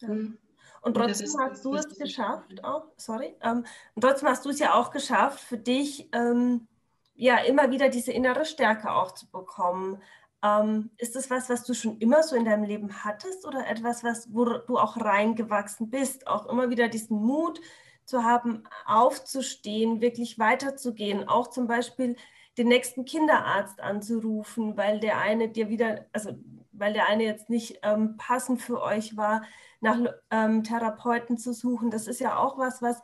Ja. 0.00 0.08
Hm. 0.08 0.38
Und 0.82 0.94
trotzdem 0.94 1.28
hast 1.38 1.64
du 1.64 1.74
es 1.76 1.96
geschafft, 1.96 2.64
auch, 2.64 2.86
sorry, 2.96 3.36
ähm, 3.40 3.64
und 3.94 4.02
trotzdem 4.02 4.28
hast 4.28 4.44
du 4.44 4.50
es 4.50 4.58
ja 4.58 4.74
auch 4.74 4.90
geschafft, 4.90 5.38
für 5.38 5.56
dich 5.56 6.08
ähm, 6.12 6.66
ja 7.14 7.36
immer 7.36 7.70
wieder 7.70 7.88
diese 7.88 8.10
innere 8.10 8.44
Stärke 8.44 8.90
auch 8.90 9.12
zu 9.12 9.30
bekommen. 9.30 10.02
Ähm, 10.42 10.90
ist 10.98 11.14
das 11.14 11.30
was, 11.30 11.48
was 11.48 11.62
du 11.62 11.74
schon 11.74 11.98
immer 11.98 12.24
so 12.24 12.34
in 12.34 12.46
deinem 12.46 12.64
Leben 12.64 13.04
hattest 13.04 13.46
oder 13.46 13.68
etwas, 13.68 14.02
was, 14.02 14.34
wo 14.34 14.44
du 14.44 14.76
auch 14.76 14.96
reingewachsen 14.96 15.88
bist, 15.88 16.26
auch 16.26 16.46
immer 16.46 16.68
wieder 16.68 16.88
diesen 16.88 17.16
Mut 17.16 17.60
zu 18.04 18.24
haben, 18.24 18.64
aufzustehen, 18.84 20.00
wirklich 20.00 20.40
weiterzugehen, 20.40 21.28
auch 21.28 21.46
zum 21.48 21.68
Beispiel 21.68 22.16
den 22.58 22.68
nächsten 22.68 23.04
Kinderarzt 23.04 23.80
anzurufen, 23.80 24.76
weil 24.76 25.00
der 25.00 25.18
eine 25.18 25.48
dir 25.48 25.68
wieder, 25.68 26.06
also 26.12 26.32
weil 26.72 26.92
der 26.92 27.08
eine 27.08 27.24
jetzt 27.24 27.48
nicht 27.48 27.78
ähm, 27.82 28.16
passend 28.16 28.60
für 28.60 28.82
euch 28.82 29.16
war, 29.16 29.42
nach 29.80 29.98
ähm, 30.30 30.62
Therapeuten 30.64 31.38
zu 31.38 31.52
suchen. 31.52 31.90
Das 31.90 32.06
ist 32.06 32.20
ja 32.20 32.36
auch 32.36 32.58
was, 32.58 32.82
was 32.82 33.02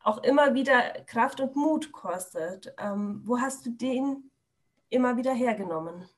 auch 0.00 0.22
immer 0.22 0.54
wieder 0.54 0.80
Kraft 1.06 1.40
und 1.40 1.56
Mut 1.56 1.92
kostet. 1.92 2.72
Ähm, 2.78 3.22
wo 3.24 3.40
hast 3.40 3.66
du 3.66 3.70
den 3.70 4.30
immer 4.88 5.16
wieder 5.16 5.32
hergenommen? 5.32 6.08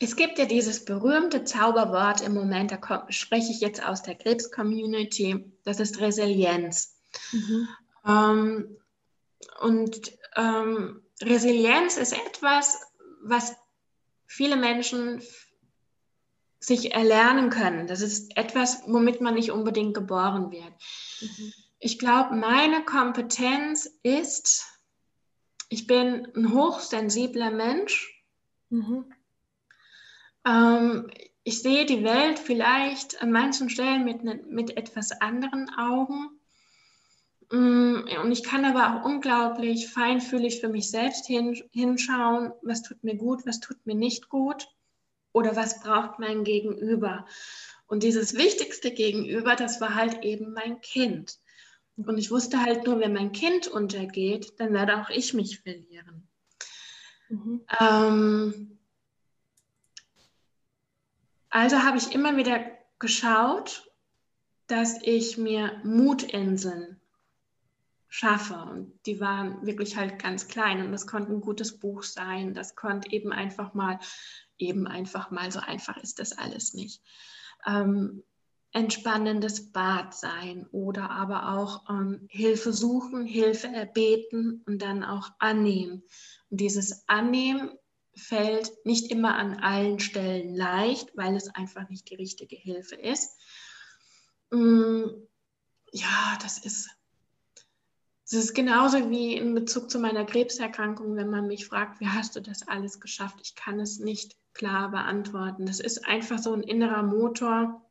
Es 0.00 0.14
gibt 0.14 0.38
ja 0.38 0.44
dieses 0.44 0.84
berühmte 0.84 1.44
Zauberwort 1.44 2.20
im 2.20 2.34
Moment, 2.34 2.70
da 2.70 3.06
spreche 3.08 3.50
ich 3.50 3.60
jetzt 3.60 3.84
aus 3.84 4.02
der 4.02 4.14
Krebs-Community, 4.14 5.52
das 5.64 5.80
ist 5.80 6.00
Resilienz. 6.00 6.96
Mhm. 7.32 7.68
Ähm, 8.06 8.76
und 9.60 10.12
ähm, 10.36 11.02
Resilienz 11.22 11.96
ist 11.96 12.12
etwas, 12.12 12.80
was 13.22 13.56
viele 14.26 14.56
Menschen 14.56 15.22
sich 16.60 16.92
erlernen 16.92 17.50
können. 17.50 17.86
Das 17.86 18.00
ist 18.00 18.36
etwas, 18.36 18.82
womit 18.86 19.20
man 19.20 19.34
nicht 19.34 19.52
unbedingt 19.52 19.94
geboren 19.94 20.50
wird. 20.50 20.72
Mhm. 21.20 21.52
Ich 21.78 21.98
glaube, 21.98 22.34
meine 22.34 22.84
Kompetenz 22.84 23.86
ist, 24.02 24.66
ich 25.68 25.86
bin 25.86 26.26
ein 26.34 26.52
hochsensibler 26.52 27.50
Mensch. 27.50 28.24
Mhm. 28.70 29.12
Ähm, 30.44 31.10
ich 31.44 31.62
sehe 31.62 31.86
die 31.86 32.02
Welt 32.02 32.38
vielleicht 32.38 33.22
an 33.22 33.30
manchen 33.30 33.70
Stellen 33.70 34.04
mit, 34.04 34.24
ne, 34.24 34.42
mit 34.48 34.76
etwas 34.76 35.12
anderen 35.20 35.70
Augen. 35.78 36.37
Mm, 37.50 38.00
und 38.22 38.32
ich 38.32 38.42
kann 38.42 38.64
aber 38.64 39.00
auch 39.00 39.04
unglaublich 39.04 39.88
feinfühlig 39.88 40.60
für 40.60 40.68
mich 40.68 40.90
selbst 40.90 41.26
hinschauen, 41.26 42.52
was 42.62 42.82
tut 42.82 43.02
mir 43.02 43.16
gut, 43.16 43.46
was 43.46 43.60
tut 43.60 43.86
mir 43.86 43.94
nicht 43.94 44.28
gut 44.28 44.68
oder 45.32 45.56
was 45.56 45.80
braucht 45.80 46.18
mein 46.18 46.44
Gegenüber. 46.44 47.26
Und 47.86 48.02
dieses 48.02 48.34
wichtigste 48.34 48.90
Gegenüber, 48.90 49.56
das 49.56 49.80
war 49.80 49.94
halt 49.94 50.24
eben 50.24 50.52
mein 50.52 50.80
Kind. 50.82 51.38
Und 51.96 52.18
ich 52.18 52.30
wusste 52.30 52.62
halt 52.62 52.86
nur, 52.86 53.00
wenn 53.00 53.14
mein 53.14 53.32
Kind 53.32 53.66
untergeht, 53.66 54.52
dann 54.58 54.74
werde 54.74 55.00
auch 55.00 55.08
ich 55.08 55.32
mich 55.32 55.60
verlieren. 55.60 56.28
Mhm. 57.28 57.64
Ähm, 57.80 58.78
also 61.48 61.82
habe 61.82 61.96
ich 61.96 62.12
immer 62.12 62.36
wieder 62.36 62.60
geschaut, 62.98 63.90
dass 64.66 65.00
ich 65.02 65.38
mir 65.38 65.80
Mutinseln 65.82 67.00
schaffe. 68.08 68.54
Und 68.54 68.98
die 69.06 69.20
waren 69.20 69.64
wirklich 69.66 69.96
halt 69.96 70.20
ganz 70.20 70.48
klein. 70.48 70.84
Und 70.84 70.92
das 70.92 71.06
konnte 71.06 71.32
ein 71.32 71.40
gutes 71.40 71.78
Buch 71.78 72.02
sein. 72.02 72.54
Das 72.54 72.74
konnte 72.74 73.12
eben 73.12 73.32
einfach 73.32 73.74
mal, 73.74 73.98
eben 74.56 74.86
einfach 74.86 75.30
mal, 75.30 75.52
so 75.52 75.60
einfach 75.60 75.96
ist 75.98 76.18
das 76.18 76.36
alles 76.36 76.74
nicht. 76.74 77.02
Ähm, 77.66 78.22
entspannendes 78.72 79.72
Bad 79.72 80.14
sein 80.14 80.66
oder 80.72 81.10
aber 81.10 81.56
auch 81.56 81.88
ähm, 81.88 82.26
Hilfe 82.28 82.72
suchen, 82.72 83.24
Hilfe 83.24 83.68
erbeten 83.68 84.62
und 84.66 84.82
dann 84.82 85.04
auch 85.04 85.30
annehmen. 85.38 86.02
Und 86.50 86.60
dieses 86.60 87.08
Annehmen 87.08 87.70
fällt 88.14 88.72
nicht 88.84 89.10
immer 89.10 89.36
an 89.36 89.60
allen 89.60 90.00
Stellen 90.00 90.54
leicht, 90.54 91.16
weil 91.16 91.36
es 91.36 91.48
einfach 91.54 91.88
nicht 91.88 92.10
die 92.10 92.16
richtige 92.16 92.56
Hilfe 92.56 92.96
ist. 92.96 93.38
Mm, 94.50 95.04
ja, 95.92 96.38
das 96.42 96.58
ist 96.58 96.90
es 98.30 98.34
ist 98.34 98.54
genauso 98.54 99.08
wie 99.08 99.36
in 99.36 99.54
Bezug 99.54 99.90
zu 99.90 99.98
meiner 99.98 100.26
Krebserkrankung, 100.26 101.16
wenn 101.16 101.30
man 101.30 101.46
mich 101.46 101.66
fragt, 101.66 101.98
wie 101.98 102.08
hast 102.08 102.36
du 102.36 102.42
das 102.42 102.68
alles 102.68 103.00
geschafft? 103.00 103.38
Ich 103.42 103.54
kann 103.54 103.80
es 103.80 104.00
nicht 104.00 104.36
klar 104.52 104.90
beantworten. 104.90 105.64
Das 105.64 105.80
ist 105.80 106.06
einfach 106.06 106.38
so 106.38 106.52
ein 106.52 106.62
innerer 106.62 107.02
Motor, 107.02 107.82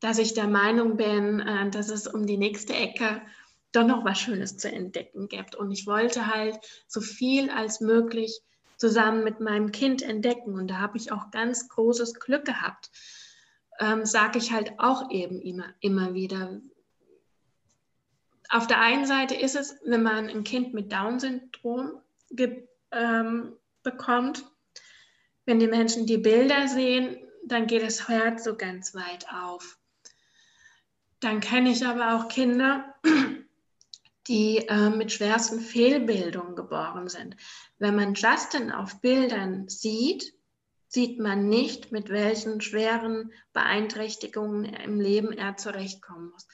dass 0.00 0.18
ich 0.18 0.34
der 0.34 0.46
Meinung 0.46 0.98
bin, 0.98 1.40
äh, 1.40 1.70
dass 1.70 1.88
es 1.88 2.06
um 2.06 2.26
die 2.26 2.36
nächste 2.36 2.74
Ecke 2.74 3.22
doch 3.72 3.86
noch 3.86 4.04
was 4.04 4.18
Schönes 4.18 4.58
zu 4.58 4.70
entdecken 4.70 5.28
gibt. 5.28 5.54
Und 5.54 5.70
ich 5.70 5.86
wollte 5.86 6.26
halt 6.26 6.58
so 6.86 7.00
viel 7.00 7.48
als 7.48 7.80
möglich 7.80 8.42
zusammen 8.76 9.24
mit 9.24 9.40
meinem 9.40 9.72
Kind 9.72 10.02
entdecken. 10.02 10.52
Und 10.52 10.68
da 10.68 10.80
habe 10.80 10.98
ich 10.98 11.12
auch 11.12 11.30
ganz 11.30 11.66
großes 11.70 12.20
Glück 12.20 12.44
gehabt. 12.44 12.90
Ähm, 13.80 14.04
Sage 14.04 14.36
ich 14.36 14.52
halt 14.52 14.74
auch 14.76 15.10
eben 15.10 15.40
immer, 15.40 15.72
immer 15.80 16.12
wieder 16.12 16.60
auf 18.52 18.66
der 18.66 18.80
einen 18.80 19.06
Seite 19.06 19.34
ist 19.34 19.56
es, 19.56 19.76
wenn 19.82 20.02
man 20.02 20.28
ein 20.28 20.44
Kind 20.44 20.74
mit 20.74 20.92
Down-Syndrom 20.92 21.92
ähm, 22.92 23.52
bekommt, 23.82 24.44
wenn 25.46 25.58
die 25.58 25.66
Menschen 25.66 26.06
die 26.06 26.18
Bilder 26.18 26.68
sehen, 26.68 27.16
dann 27.46 27.66
geht 27.66 27.82
das 27.82 28.08
Herz 28.08 28.44
so 28.44 28.54
ganz 28.54 28.94
weit 28.94 29.26
auf. 29.32 29.78
Dann 31.20 31.40
kenne 31.40 31.70
ich 31.70 31.86
aber 31.86 32.14
auch 32.14 32.28
Kinder, 32.28 32.94
die 34.28 34.58
äh, 34.68 34.90
mit 34.90 35.12
schwersten 35.12 35.58
Fehlbildungen 35.58 36.54
geboren 36.54 37.08
sind. 37.08 37.36
Wenn 37.78 37.96
man 37.96 38.12
Justin 38.12 38.70
auf 38.70 39.00
Bildern 39.00 39.68
sieht, 39.70 40.34
sieht 40.88 41.18
man 41.18 41.48
nicht, 41.48 41.90
mit 41.90 42.10
welchen 42.10 42.60
schweren 42.60 43.32
Beeinträchtigungen 43.54 44.66
im 44.66 45.00
Leben 45.00 45.32
er 45.32 45.56
zurechtkommen 45.56 46.30
muss. 46.32 46.46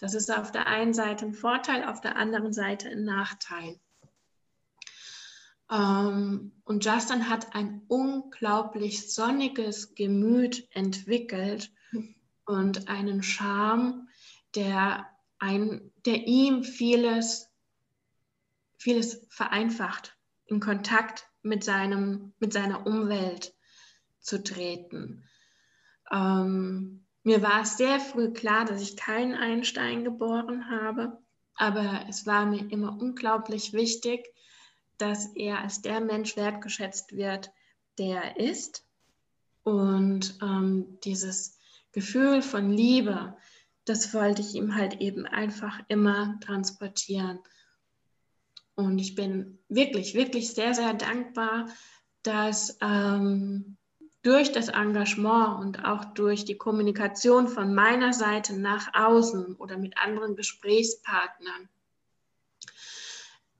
Das 0.00 0.14
ist 0.14 0.30
auf 0.34 0.50
der 0.50 0.66
einen 0.66 0.94
Seite 0.94 1.26
ein 1.26 1.34
Vorteil, 1.34 1.84
auf 1.84 2.00
der 2.00 2.16
anderen 2.16 2.52
Seite 2.54 2.88
ein 2.88 3.04
Nachteil. 3.04 3.78
Ähm, 5.70 6.52
und 6.64 6.84
Justin 6.84 7.28
hat 7.28 7.54
ein 7.54 7.82
unglaublich 7.86 9.12
sonniges 9.12 9.94
Gemüt 9.94 10.66
entwickelt 10.74 11.70
und 12.46 12.88
einen 12.88 13.22
Charme, 13.22 14.08
der, 14.54 15.06
ein, 15.38 15.92
der 16.06 16.26
ihm 16.26 16.64
vieles, 16.64 17.50
vieles 18.78 19.26
vereinfacht, 19.28 20.16
in 20.46 20.60
Kontakt 20.60 21.26
mit, 21.42 21.62
seinem, 21.62 22.32
mit 22.38 22.54
seiner 22.54 22.86
Umwelt 22.86 23.54
zu 24.18 24.42
treten. 24.42 25.24
Ähm, 26.10 27.04
mir 27.22 27.42
war 27.42 27.62
es 27.62 27.76
sehr 27.76 28.00
früh 28.00 28.32
klar, 28.32 28.64
dass 28.64 28.82
ich 28.82 28.96
keinen 28.96 29.34
Einstein 29.34 30.04
geboren 30.04 30.70
habe, 30.70 31.18
aber 31.54 32.06
es 32.08 32.26
war 32.26 32.46
mir 32.46 32.70
immer 32.70 32.96
unglaublich 32.98 33.72
wichtig, 33.72 34.26
dass 34.96 35.26
er 35.34 35.60
als 35.60 35.82
der 35.82 36.00
Mensch 36.00 36.36
wertgeschätzt 36.36 37.16
wird, 37.16 37.50
der 37.98 38.22
er 38.22 38.36
ist. 38.38 38.86
Und 39.62 40.38
ähm, 40.42 40.98
dieses 41.04 41.58
Gefühl 41.92 42.42
von 42.42 42.70
Liebe, 42.70 43.36
das 43.84 44.14
wollte 44.14 44.40
ich 44.40 44.54
ihm 44.54 44.74
halt 44.74 45.00
eben 45.00 45.26
einfach 45.26 45.80
immer 45.88 46.38
transportieren. 46.40 47.40
Und 48.74 48.98
ich 48.98 49.14
bin 49.14 49.58
wirklich, 49.68 50.14
wirklich 50.14 50.54
sehr, 50.54 50.74
sehr 50.74 50.94
dankbar, 50.94 51.68
dass 52.22 52.78
ähm, 52.80 53.76
durch 54.22 54.52
das 54.52 54.68
Engagement 54.68 55.60
und 55.60 55.84
auch 55.84 56.04
durch 56.04 56.44
die 56.44 56.58
Kommunikation 56.58 57.48
von 57.48 57.74
meiner 57.74 58.12
Seite 58.12 58.58
nach 58.58 58.92
außen 58.94 59.56
oder 59.56 59.78
mit 59.78 59.96
anderen 59.98 60.36
Gesprächspartnern, 60.36 61.68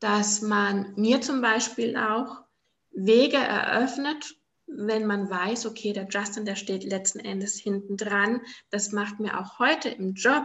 dass 0.00 0.42
man 0.42 0.92
mir 0.96 1.20
zum 1.20 1.40
Beispiel 1.40 1.96
auch 1.96 2.42
Wege 2.90 3.38
eröffnet, 3.38 4.36
wenn 4.66 5.06
man 5.06 5.28
weiß, 5.30 5.66
okay, 5.66 5.92
der 5.92 6.06
Justin, 6.08 6.44
der 6.44 6.56
steht 6.56 6.84
letzten 6.84 7.20
Endes 7.20 7.58
hinten 7.58 7.96
dran. 7.96 8.40
Das 8.70 8.92
macht 8.92 9.18
mir 9.18 9.38
auch 9.40 9.58
heute 9.58 9.88
im 9.88 10.14
Job 10.14 10.44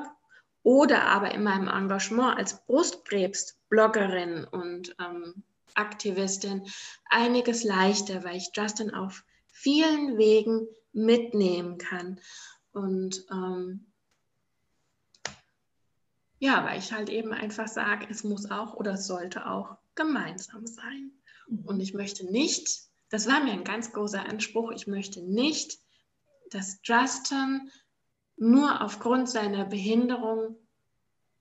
oder 0.63 1.04
aber 1.04 1.32
in 1.32 1.43
meinem 1.43 1.67
Engagement 1.67 2.38
als 2.38 2.65
Brustkrebs-Bloggerin 2.65 4.45
und 4.45 4.95
ähm, 4.99 5.43
Aktivistin 5.75 6.65
einiges 7.10 7.63
leichter, 7.63 8.23
weil 8.23 8.38
ich 8.38 8.49
Justin 8.56 8.93
auf 8.93 9.23
vielen 9.55 10.17
Wegen 10.17 10.67
mitnehmen 10.91 11.77
kann. 11.77 12.19
Und 12.73 13.25
ähm, 13.31 13.91
ja, 16.39 16.65
weil 16.65 16.77
ich 16.77 16.91
halt 16.91 17.09
eben 17.09 17.31
einfach 17.31 17.67
sage, 17.67 18.05
es 18.09 18.23
muss 18.23 18.51
auch 18.51 18.73
oder 18.73 18.97
sollte 18.97 19.47
auch 19.47 19.77
gemeinsam 19.95 20.67
sein. 20.67 21.11
Und 21.63 21.79
ich 21.79 21.93
möchte 21.93 22.29
nicht, 22.29 22.81
das 23.09 23.27
war 23.27 23.41
mir 23.43 23.53
ein 23.53 23.63
ganz 23.63 23.93
großer 23.93 24.25
Anspruch, 24.25 24.71
ich 24.71 24.87
möchte 24.87 25.21
nicht, 25.21 25.79
dass 26.49 26.79
Justin 26.83 27.71
nur 28.35 28.81
aufgrund 28.81 29.29
seiner 29.29 29.63
Behinderung 29.65 30.57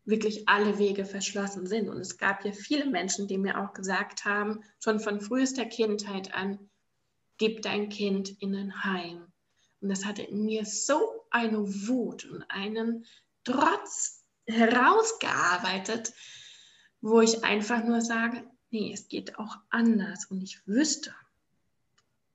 wirklich 0.05 0.49
alle 0.49 0.79
Wege 0.79 1.05
verschlossen 1.05 1.67
sind. 1.67 1.89
Und 1.89 1.99
es 1.99 2.17
gab 2.17 2.45
ja 2.45 2.53
viele 2.53 2.87
Menschen, 2.87 3.27
die 3.27 3.39
mir 3.39 3.61
auch 3.61 3.73
gesagt 3.73 4.25
haben, 4.25 4.63
schon 4.79 5.01
von 5.01 5.21
frühester 5.21 5.65
Kindheit 5.65 6.33
an, 6.33 6.71
gib 7.39 7.63
dein 7.63 7.89
Kind 7.89 8.31
in 8.41 8.55
ein 8.55 8.85
Heim. 8.85 9.27
Und 9.81 9.89
das 9.89 10.05
hatte 10.05 10.23
in 10.23 10.45
mir 10.45 10.65
so 10.65 11.27
eine 11.31 11.59
Wut 11.87 12.25
und 12.25 12.43
einen 12.49 13.05
Trotz 13.45 14.25
herausgearbeitet, 14.47 16.13
wo 17.01 17.21
ich 17.21 17.45
einfach 17.45 17.85
nur 17.85 18.01
sage, 18.01 18.45
nee, 18.71 18.93
es 18.93 19.09
geht 19.09 19.39
auch 19.39 19.59
anders. 19.71 20.27
Und 20.27 20.43
ich 20.43 20.67
wüsste, 20.67 21.15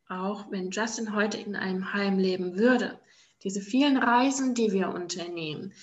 auch 0.07 0.51
wenn 0.51 0.71
Justin 0.71 1.15
heute 1.15 1.37
in 1.37 1.55
einem 1.55 1.93
Heim 1.93 2.19
leben 2.19 2.57
würde, 2.57 2.99
diese 3.43 3.61
vielen 3.61 3.97
Reisen, 3.97 4.53
die 4.53 4.71
wir 4.71 4.89
unternehmen, 4.89 5.73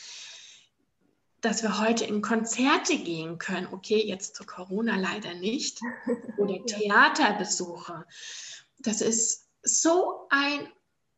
dass 1.40 1.62
wir 1.62 1.80
heute 1.80 2.04
in 2.04 2.22
Konzerte 2.22 2.98
gehen 2.98 3.38
können. 3.38 3.68
Okay, 3.72 4.02
jetzt 4.04 4.34
zu 4.36 4.44
Corona 4.44 4.96
leider 4.96 5.34
nicht. 5.34 5.80
Oder 6.38 6.64
Theaterbesuche 6.64 8.04
das 8.78 9.00
ist 9.00 9.48
so 9.62 10.26
ein 10.30 10.68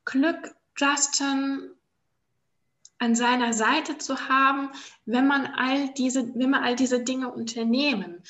Glück, 0.05 0.55
Justin 0.77 1.75
an 2.99 3.15
seiner 3.15 3.53
Seite 3.53 3.99
zu 3.99 4.29
haben, 4.29 4.71
wenn 5.05 5.27
man 5.27 5.47
all 5.47 5.93
diese, 5.95 6.35
wenn 6.35 6.51
wir 6.51 6.63
all 6.63 6.77
diese 6.77 7.03
Dinge 7.03 7.33
unternehmen. 7.33 8.23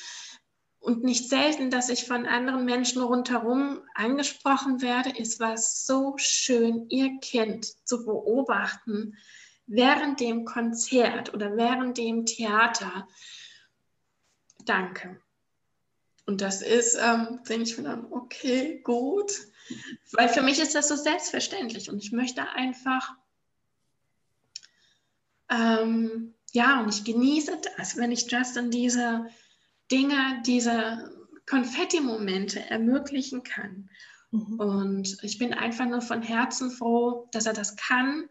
Und 0.79 1.03
nicht 1.03 1.29
selten, 1.29 1.69
dass 1.69 1.89
ich 1.89 2.05
von 2.05 2.25
anderen 2.25 2.65
Menschen 2.65 3.01
rundherum 3.01 3.81
angesprochen 3.95 4.81
werde, 4.81 5.13
es 5.17 5.39
war 5.39 5.57
so 5.57 6.13
schön, 6.17 6.87
ihr 6.89 7.19
Kind 7.19 7.65
zu 7.85 8.05
beobachten 8.05 9.17
während 9.67 10.19
dem 10.19 10.45
Konzert 10.45 11.33
oder 11.33 11.55
während 11.55 11.97
dem 11.97 12.25
Theater. 12.25 13.07
Danke. 14.65 15.21
Und 16.29 16.41
das 16.41 16.61
ist, 16.61 16.95
ähm, 17.01 17.39
denke 17.49 17.63
ich 17.63 17.75
mir 17.79 17.85
dann, 17.85 18.05
okay, 18.11 18.81
gut. 18.83 19.31
Weil 20.11 20.29
für 20.29 20.43
mich 20.43 20.59
ist 20.59 20.75
das 20.75 20.87
so 20.87 20.95
selbstverständlich 20.95 21.89
und 21.89 22.03
ich 22.03 22.11
möchte 22.11 22.47
einfach, 22.49 23.15
ähm, 25.49 26.35
ja, 26.51 26.81
und 26.81 26.89
ich 26.93 27.03
genieße 27.03 27.59
das, 27.75 27.97
wenn 27.97 28.11
ich 28.11 28.31
Justin 28.31 28.69
diese 28.69 29.25
Dinge, 29.91 30.43
diese 30.45 31.11
Konfetti-Momente 31.47 32.59
ermöglichen 32.59 33.41
kann. 33.41 33.89
Mhm. 34.29 34.59
Und 34.59 35.17
ich 35.23 35.39
bin 35.39 35.55
einfach 35.55 35.87
nur 35.87 36.01
von 36.01 36.21
Herzen 36.21 36.69
froh, 36.69 37.27
dass 37.31 37.47
er 37.47 37.53
das 37.53 37.75
kann 37.75 38.29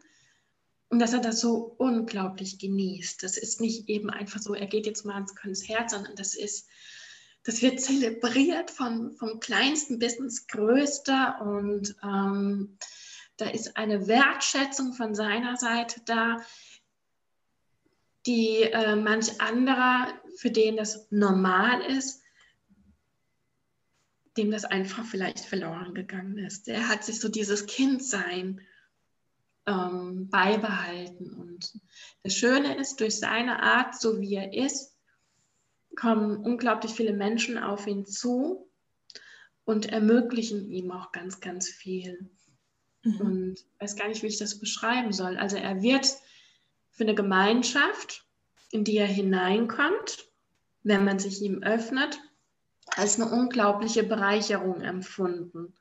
und 0.88 1.00
dass 1.00 1.14
er 1.14 1.20
das 1.20 1.40
so 1.40 1.74
unglaublich 1.78 2.60
genießt. 2.60 3.24
Das 3.24 3.36
ist 3.36 3.60
nicht 3.60 3.88
eben 3.88 4.08
einfach 4.08 4.40
so, 4.40 4.54
er 4.54 4.68
geht 4.68 4.86
jetzt 4.86 5.04
mal 5.04 5.18
ins 5.18 5.34
Konzert, 5.34 5.90
sondern 5.90 6.14
das 6.14 6.36
ist 6.36 6.68
das 7.48 7.62
wird 7.62 7.80
zelebriert 7.80 8.70
von, 8.70 9.12
vom 9.12 9.40
kleinsten 9.40 9.98
bis 9.98 10.16
ins 10.16 10.48
größte 10.48 11.36
und 11.40 11.96
ähm, 12.02 12.76
da 13.38 13.48
ist 13.48 13.78
eine 13.78 14.06
Wertschätzung 14.06 14.92
von 14.92 15.14
seiner 15.14 15.56
Seite 15.56 16.02
da, 16.04 16.42
die 18.26 18.64
äh, 18.64 18.96
manch 18.96 19.40
anderer, 19.40 20.12
für 20.36 20.50
den 20.50 20.76
das 20.76 21.06
normal 21.10 21.80
ist, 21.80 22.22
dem 24.36 24.50
das 24.50 24.66
einfach 24.66 25.06
vielleicht 25.06 25.40
verloren 25.40 25.94
gegangen 25.94 26.36
ist. 26.36 26.68
Er 26.68 26.86
hat 26.86 27.02
sich 27.02 27.18
so 27.18 27.30
dieses 27.30 27.64
Kindsein 27.64 28.60
ähm, 29.66 30.28
beibehalten. 30.28 31.32
Und 31.32 31.80
das 32.24 32.34
Schöne 32.34 32.76
ist, 32.76 33.00
durch 33.00 33.18
seine 33.18 33.62
Art, 33.62 33.98
so 33.98 34.20
wie 34.20 34.34
er 34.34 34.52
ist, 34.52 34.97
kommen 35.98 36.36
unglaublich 36.36 36.92
viele 36.92 37.12
Menschen 37.12 37.58
auf 37.58 37.86
ihn 37.88 38.06
zu 38.06 38.70
und 39.64 39.86
ermöglichen 39.86 40.70
ihm 40.70 40.92
auch 40.92 41.10
ganz, 41.10 41.40
ganz 41.40 41.68
viel. 41.68 42.30
Mhm. 43.02 43.20
Und 43.20 43.56
weiß 43.80 43.96
gar 43.96 44.06
nicht, 44.06 44.22
wie 44.22 44.28
ich 44.28 44.38
das 44.38 44.60
beschreiben 44.60 45.12
soll. 45.12 45.36
Also 45.36 45.56
er 45.56 45.82
wird 45.82 46.06
für 46.92 47.02
eine 47.02 47.16
Gemeinschaft, 47.16 48.24
in 48.70 48.84
die 48.84 48.96
er 48.96 49.06
hineinkommt, 49.06 50.28
wenn 50.84 51.04
man 51.04 51.18
sich 51.18 51.42
ihm 51.42 51.64
öffnet, 51.64 52.20
als 52.94 53.20
eine 53.20 53.30
unglaubliche 53.30 54.04
Bereicherung 54.04 54.80
empfunden. 54.80 55.74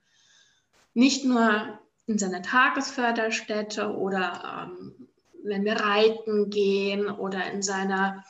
Nicht 0.96 1.26
nur 1.26 1.80
in 2.08 2.18
seiner 2.18 2.42
Tagesförderstätte 2.42 3.96
oder 3.96 4.68
ähm, 4.72 5.10
wenn 5.44 5.64
wir 5.64 5.76
reiten 5.76 6.50
gehen 6.50 7.08
oder 7.08 7.52
in 7.52 7.62
seiner 7.62 8.24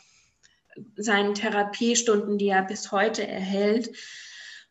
seinen 0.95 1.33
Therapiestunden, 1.33 2.37
die 2.37 2.49
er 2.49 2.63
bis 2.63 2.91
heute 2.91 3.27
erhält, 3.27 3.95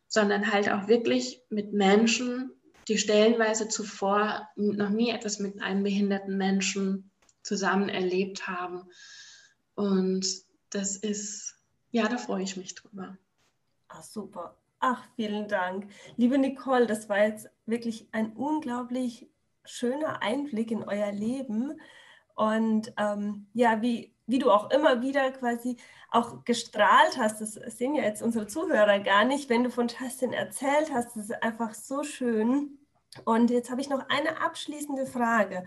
sondern 0.08 0.52
halt 0.52 0.70
auch 0.70 0.88
wirklich 0.88 1.42
mit 1.50 1.72
Menschen, 1.72 2.50
die 2.88 2.98
stellenweise 2.98 3.68
zuvor 3.68 4.48
noch 4.56 4.90
nie 4.90 5.10
etwas 5.10 5.38
mit 5.38 5.60
einem 5.60 5.82
behinderten 5.82 6.36
Menschen 6.36 7.10
zusammen 7.42 7.88
erlebt 7.88 8.46
haben. 8.46 8.88
Und 9.74 10.26
das 10.70 10.96
ist, 10.96 11.56
ja, 11.90 12.08
da 12.08 12.16
freue 12.16 12.42
ich 12.42 12.56
mich 12.56 12.74
drüber. 12.74 13.16
Ach, 13.88 14.02
super. 14.02 14.56
Ach, 14.78 15.04
vielen 15.16 15.48
Dank. 15.48 15.90
Liebe 16.16 16.38
Nicole, 16.38 16.86
das 16.86 17.08
war 17.08 17.18
jetzt 17.18 17.48
wirklich 17.66 18.08
ein 18.12 18.32
unglaublich 18.32 19.28
schöner 19.64 20.22
Einblick 20.22 20.70
in 20.70 20.84
euer 20.84 21.12
Leben. 21.12 21.80
Und 22.34 22.92
ähm, 22.98 23.46
ja, 23.54 23.80
wie 23.82 24.15
wie 24.26 24.38
du 24.38 24.50
auch 24.50 24.70
immer 24.70 25.02
wieder 25.02 25.30
quasi 25.32 25.76
auch 26.10 26.44
gestrahlt 26.44 27.18
hast, 27.18 27.40
das 27.40 27.54
sehen 27.54 27.94
ja 27.94 28.02
jetzt 28.02 28.22
unsere 28.22 28.46
Zuhörer 28.46 29.00
gar 29.00 29.24
nicht, 29.24 29.48
wenn 29.48 29.64
du 29.64 29.70
von 29.70 29.88
Justin 29.88 30.32
erzählt 30.32 30.92
hast, 30.92 31.16
das 31.16 31.30
ist 31.30 31.42
einfach 31.42 31.74
so 31.74 32.02
schön. 32.02 32.78
Und 33.24 33.50
jetzt 33.50 33.70
habe 33.70 33.80
ich 33.80 33.88
noch 33.88 34.08
eine 34.08 34.40
abschließende 34.42 35.06
Frage. 35.06 35.64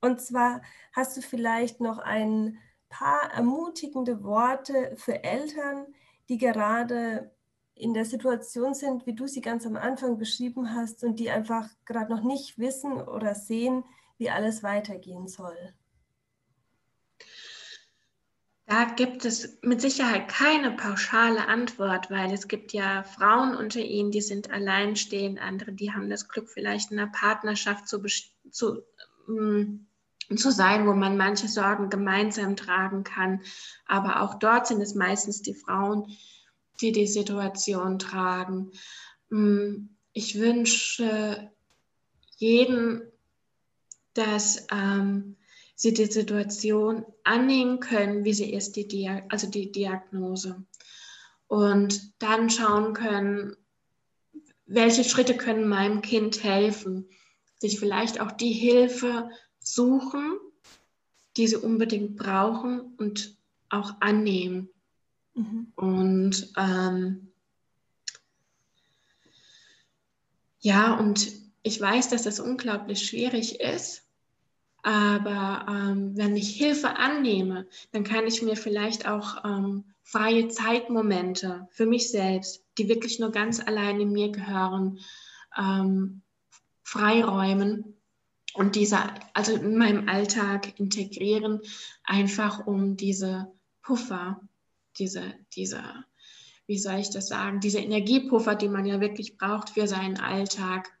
Und 0.00 0.20
zwar 0.20 0.62
hast 0.92 1.16
du 1.16 1.22
vielleicht 1.22 1.80
noch 1.80 1.98
ein 1.98 2.58
paar 2.88 3.32
ermutigende 3.32 4.22
Worte 4.22 4.94
für 4.96 5.24
Eltern, 5.24 5.86
die 6.28 6.38
gerade 6.38 7.32
in 7.74 7.92
der 7.92 8.04
Situation 8.04 8.74
sind, 8.74 9.06
wie 9.06 9.14
du 9.14 9.26
sie 9.26 9.40
ganz 9.40 9.66
am 9.66 9.76
Anfang 9.76 10.18
beschrieben 10.18 10.74
hast 10.74 11.02
und 11.02 11.18
die 11.18 11.30
einfach 11.30 11.68
gerade 11.84 12.12
noch 12.12 12.22
nicht 12.22 12.58
wissen 12.58 12.92
oder 12.92 13.34
sehen, 13.34 13.84
wie 14.16 14.30
alles 14.30 14.62
weitergehen 14.62 15.26
soll. 15.26 15.74
Da 18.66 18.84
gibt 18.84 19.26
es 19.26 19.58
mit 19.60 19.82
Sicherheit 19.82 20.28
keine 20.28 20.70
pauschale 20.70 21.48
Antwort, 21.48 22.10
weil 22.10 22.32
es 22.32 22.48
gibt 22.48 22.72
ja 22.72 23.02
Frauen 23.02 23.54
unter 23.54 23.80
ihnen, 23.80 24.10
die 24.10 24.22
sind 24.22 24.50
alleinstehend, 24.50 25.38
andere, 25.40 25.72
die 25.72 25.92
haben 25.92 26.08
das 26.08 26.28
Glück, 26.28 26.48
vielleicht 26.48 26.90
in 26.90 26.98
einer 26.98 27.12
Partnerschaft 27.12 27.86
zu, 27.86 28.02
zu, 28.50 28.82
ähm, 29.28 29.86
zu 30.34 30.50
sein, 30.50 30.86
wo 30.86 30.94
man 30.94 31.18
manche 31.18 31.46
Sorgen 31.46 31.90
gemeinsam 31.90 32.56
tragen 32.56 33.04
kann. 33.04 33.42
Aber 33.86 34.22
auch 34.22 34.38
dort 34.38 34.66
sind 34.66 34.80
es 34.80 34.94
meistens 34.94 35.42
die 35.42 35.54
Frauen, 35.54 36.16
die 36.80 36.92
die 36.92 37.06
Situation 37.06 37.98
tragen. 37.98 38.72
Mm, 39.28 39.90
ich 40.14 40.40
wünsche 40.40 41.50
jeden, 42.36 43.02
dass 44.14 44.66
ähm, 44.70 45.36
sie 45.74 45.92
die 45.92 46.06
Situation 46.06 47.04
annehmen 47.24 47.80
können, 47.80 48.24
wie 48.24 48.34
sie 48.34 48.52
ist, 48.52 48.76
die 48.76 48.86
Dia 48.86 49.22
also 49.28 49.48
die 49.48 49.72
Diagnose. 49.72 50.64
Und 51.46 52.12
dann 52.22 52.50
schauen 52.50 52.94
können, 52.94 53.56
welche 54.66 55.04
Schritte 55.04 55.36
können 55.36 55.68
meinem 55.68 56.00
Kind 56.00 56.42
helfen, 56.42 57.08
sich 57.58 57.78
vielleicht 57.78 58.20
auch 58.20 58.32
die 58.32 58.52
Hilfe 58.52 59.30
suchen, 59.58 60.38
die 61.36 61.48
sie 61.48 61.56
unbedingt 61.56 62.16
brauchen 62.16 62.94
und 62.96 63.36
auch 63.68 64.00
annehmen. 64.00 64.68
Mhm. 65.34 65.72
Und 65.74 66.52
ähm, 66.56 67.32
ja, 70.60 70.94
und 70.98 71.32
ich 71.62 71.80
weiß, 71.80 72.08
dass 72.08 72.22
das 72.22 72.40
unglaublich 72.40 73.06
schwierig 73.06 73.60
ist, 73.60 74.02
aber 74.84 75.64
ähm, 75.66 76.14
wenn 76.14 76.36
ich 76.36 76.50
Hilfe 76.50 76.96
annehme, 76.96 77.66
dann 77.92 78.04
kann 78.04 78.26
ich 78.26 78.42
mir 78.42 78.54
vielleicht 78.54 79.08
auch 79.08 79.42
ähm, 79.42 79.84
freie 80.02 80.48
Zeitmomente 80.48 81.66
für 81.70 81.86
mich 81.86 82.10
selbst, 82.10 82.62
die 82.76 82.90
wirklich 82.90 83.18
nur 83.18 83.32
ganz 83.32 83.60
alleine 83.66 84.04
mir 84.04 84.30
gehören, 84.30 84.98
ähm, 85.56 86.20
freiräumen 86.82 87.96
und 88.52 88.76
diese, 88.76 88.98
also 89.32 89.54
in 89.54 89.78
meinem 89.78 90.06
Alltag 90.06 90.78
integrieren, 90.78 91.60
einfach 92.04 92.66
um 92.66 92.98
diese 92.98 93.50
Puffer, 93.80 94.38
diese, 94.98 95.34
diese, 95.56 95.82
wie 96.66 96.78
soll 96.78 96.96
ich 96.96 97.08
das 97.08 97.28
sagen, 97.28 97.60
diese 97.60 97.78
Energiepuffer, 97.78 98.54
die 98.54 98.68
man 98.68 98.84
ja 98.84 99.00
wirklich 99.00 99.38
braucht 99.38 99.70
für 99.70 99.88
seinen 99.88 100.20
Alltag, 100.20 100.92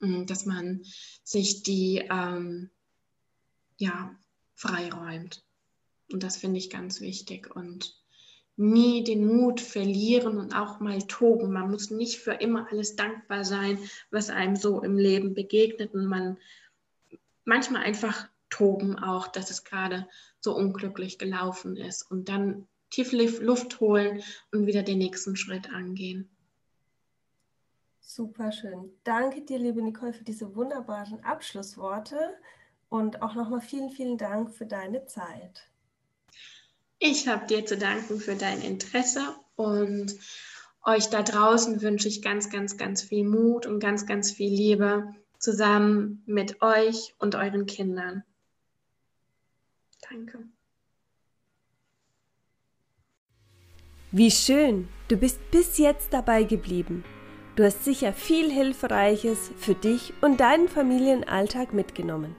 dass 0.00 0.46
man 0.46 0.82
sich 1.24 1.62
die 1.62 2.06
ähm, 2.10 2.70
ja, 3.76 4.14
freiräumt. 4.54 5.44
Und 6.12 6.22
das 6.22 6.36
finde 6.36 6.58
ich 6.58 6.70
ganz 6.70 7.00
wichtig. 7.00 7.54
Und 7.54 7.94
nie 8.56 9.04
den 9.04 9.26
Mut 9.26 9.60
verlieren 9.60 10.36
und 10.38 10.54
auch 10.54 10.80
mal 10.80 11.00
toben. 11.02 11.52
Man 11.52 11.70
muss 11.70 11.90
nicht 11.90 12.18
für 12.18 12.32
immer 12.32 12.66
alles 12.70 12.96
dankbar 12.96 13.44
sein, 13.44 13.78
was 14.10 14.30
einem 14.30 14.56
so 14.56 14.82
im 14.82 14.98
Leben 14.98 15.34
begegnet. 15.34 15.94
Und 15.94 16.06
man 16.06 16.38
manchmal 17.44 17.82
einfach 17.84 18.28
toben 18.50 18.98
auch, 18.98 19.28
dass 19.28 19.50
es 19.50 19.64
gerade 19.64 20.08
so 20.40 20.56
unglücklich 20.56 21.18
gelaufen 21.18 21.76
ist. 21.76 22.02
Und 22.10 22.28
dann 22.28 22.66
tief 22.90 23.12
Luft 23.12 23.80
holen 23.80 24.22
und 24.50 24.66
wieder 24.66 24.82
den 24.82 24.98
nächsten 24.98 25.36
Schritt 25.36 25.70
angehen. 25.70 26.28
Super 28.10 28.52
schön. 28.52 28.90
Danke 29.04 29.42
dir, 29.42 29.58
liebe 29.58 29.82
Nicole, 29.82 30.14
für 30.14 30.24
diese 30.24 30.56
wunderbaren 30.56 31.22
Abschlussworte 31.24 32.16
und 32.88 33.20
auch 33.20 33.34
nochmal 33.34 33.60
vielen, 33.60 33.90
vielen 33.90 34.16
Dank 34.16 34.50
für 34.50 34.64
deine 34.64 35.04
Zeit. 35.04 35.68
Ich 36.98 37.28
habe 37.28 37.46
dir 37.46 37.66
zu 37.66 37.76
danken 37.76 38.18
für 38.18 38.34
dein 38.34 38.62
Interesse 38.62 39.36
und 39.56 40.16
euch 40.86 41.10
da 41.10 41.22
draußen 41.22 41.82
wünsche 41.82 42.08
ich 42.08 42.22
ganz, 42.22 42.48
ganz, 42.48 42.78
ganz 42.78 43.02
viel 43.02 43.24
Mut 43.26 43.66
und 43.66 43.78
ganz, 43.78 44.06
ganz 44.06 44.32
viel 44.32 44.50
Liebe 44.50 45.14
zusammen 45.38 46.22
mit 46.24 46.62
euch 46.62 47.14
und 47.18 47.34
euren 47.34 47.66
Kindern. 47.66 48.24
Danke. 50.08 50.48
Wie 54.12 54.30
schön, 54.30 54.88
du 55.08 55.18
bist 55.18 55.38
bis 55.50 55.76
jetzt 55.76 56.14
dabei 56.14 56.44
geblieben. 56.44 57.04
Du 57.58 57.64
hast 57.64 57.84
sicher 57.84 58.12
viel 58.12 58.52
Hilfreiches 58.52 59.50
für 59.56 59.74
dich 59.74 60.14
und 60.20 60.38
deinen 60.38 60.68
Familienalltag 60.68 61.72
mitgenommen. 61.72 62.36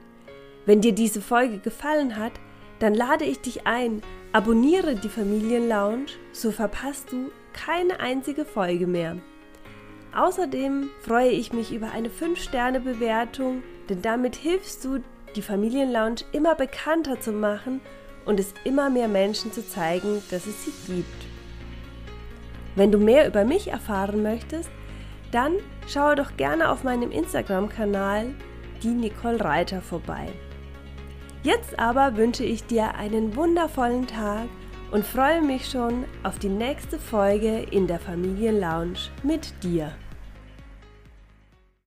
Wenn 0.65 0.79
dir 0.79 0.93
diese 0.93 1.19
Folge 1.19 1.57
gefallen 1.57 2.15
hat, 2.15 2.31
dann 2.79 2.93
lade 2.93 3.25
ich 3.25 3.41
dich 3.41 3.67
ein, 3.67 4.01
abonniere 4.31 4.95
die 4.95 5.09
Familienlounge, 5.09 6.05
so 6.31 6.51
verpasst 6.51 7.11
du 7.11 7.31
keine 7.51 7.99
einzige 7.99 8.45
Folge 8.45 8.87
mehr. 8.87 9.17
Außerdem 10.15 10.89
freue 11.01 11.31
ich 11.31 11.51
mich 11.51 11.73
über 11.73 11.91
eine 11.91 12.07
5-Sterne-Bewertung, 12.07 13.61
denn 13.89 14.01
damit 14.01 14.37
hilfst 14.37 14.85
du, 14.85 14.99
die 15.35 15.41
Familienlounge 15.41 16.21
immer 16.31 16.55
bekannter 16.55 17.19
zu 17.19 17.33
machen 17.33 17.81
und 18.23 18.39
es 18.39 18.53
immer 18.63 18.89
mehr 18.89 19.09
Menschen 19.09 19.51
zu 19.51 19.67
zeigen, 19.67 20.23
dass 20.31 20.47
es 20.47 20.63
sie 20.63 20.93
gibt. 20.93 21.25
Wenn 22.77 22.93
du 22.93 22.99
mehr 22.99 23.27
über 23.27 23.43
mich 23.43 23.67
erfahren 23.67 24.23
möchtest, 24.23 24.69
dann 25.31 25.53
schaue 25.87 26.15
doch 26.15 26.37
gerne 26.37 26.71
auf 26.71 26.83
meinem 26.83 27.11
Instagram-Kanal 27.11 28.33
die 28.83 28.89
Nicole 28.89 29.43
Reiter 29.43 29.81
vorbei. 29.81 30.27
Jetzt 31.43 31.79
aber 31.79 32.17
wünsche 32.17 32.43
ich 32.43 32.65
dir 32.65 32.95
einen 32.95 33.35
wundervollen 33.35 34.07
Tag 34.07 34.47
und 34.91 35.05
freue 35.05 35.41
mich 35.41 35.69
schon 35.69 36.05
auf 36.23 36.39
die 36.39 36.49
nächste 36.49 36.99
Folge 36.99 37.65
in 37.71 37.87
der 37.87 37.99
Familienlounge 37.99 38.97
mit 39.23 39.63
dir. 39.63 39.93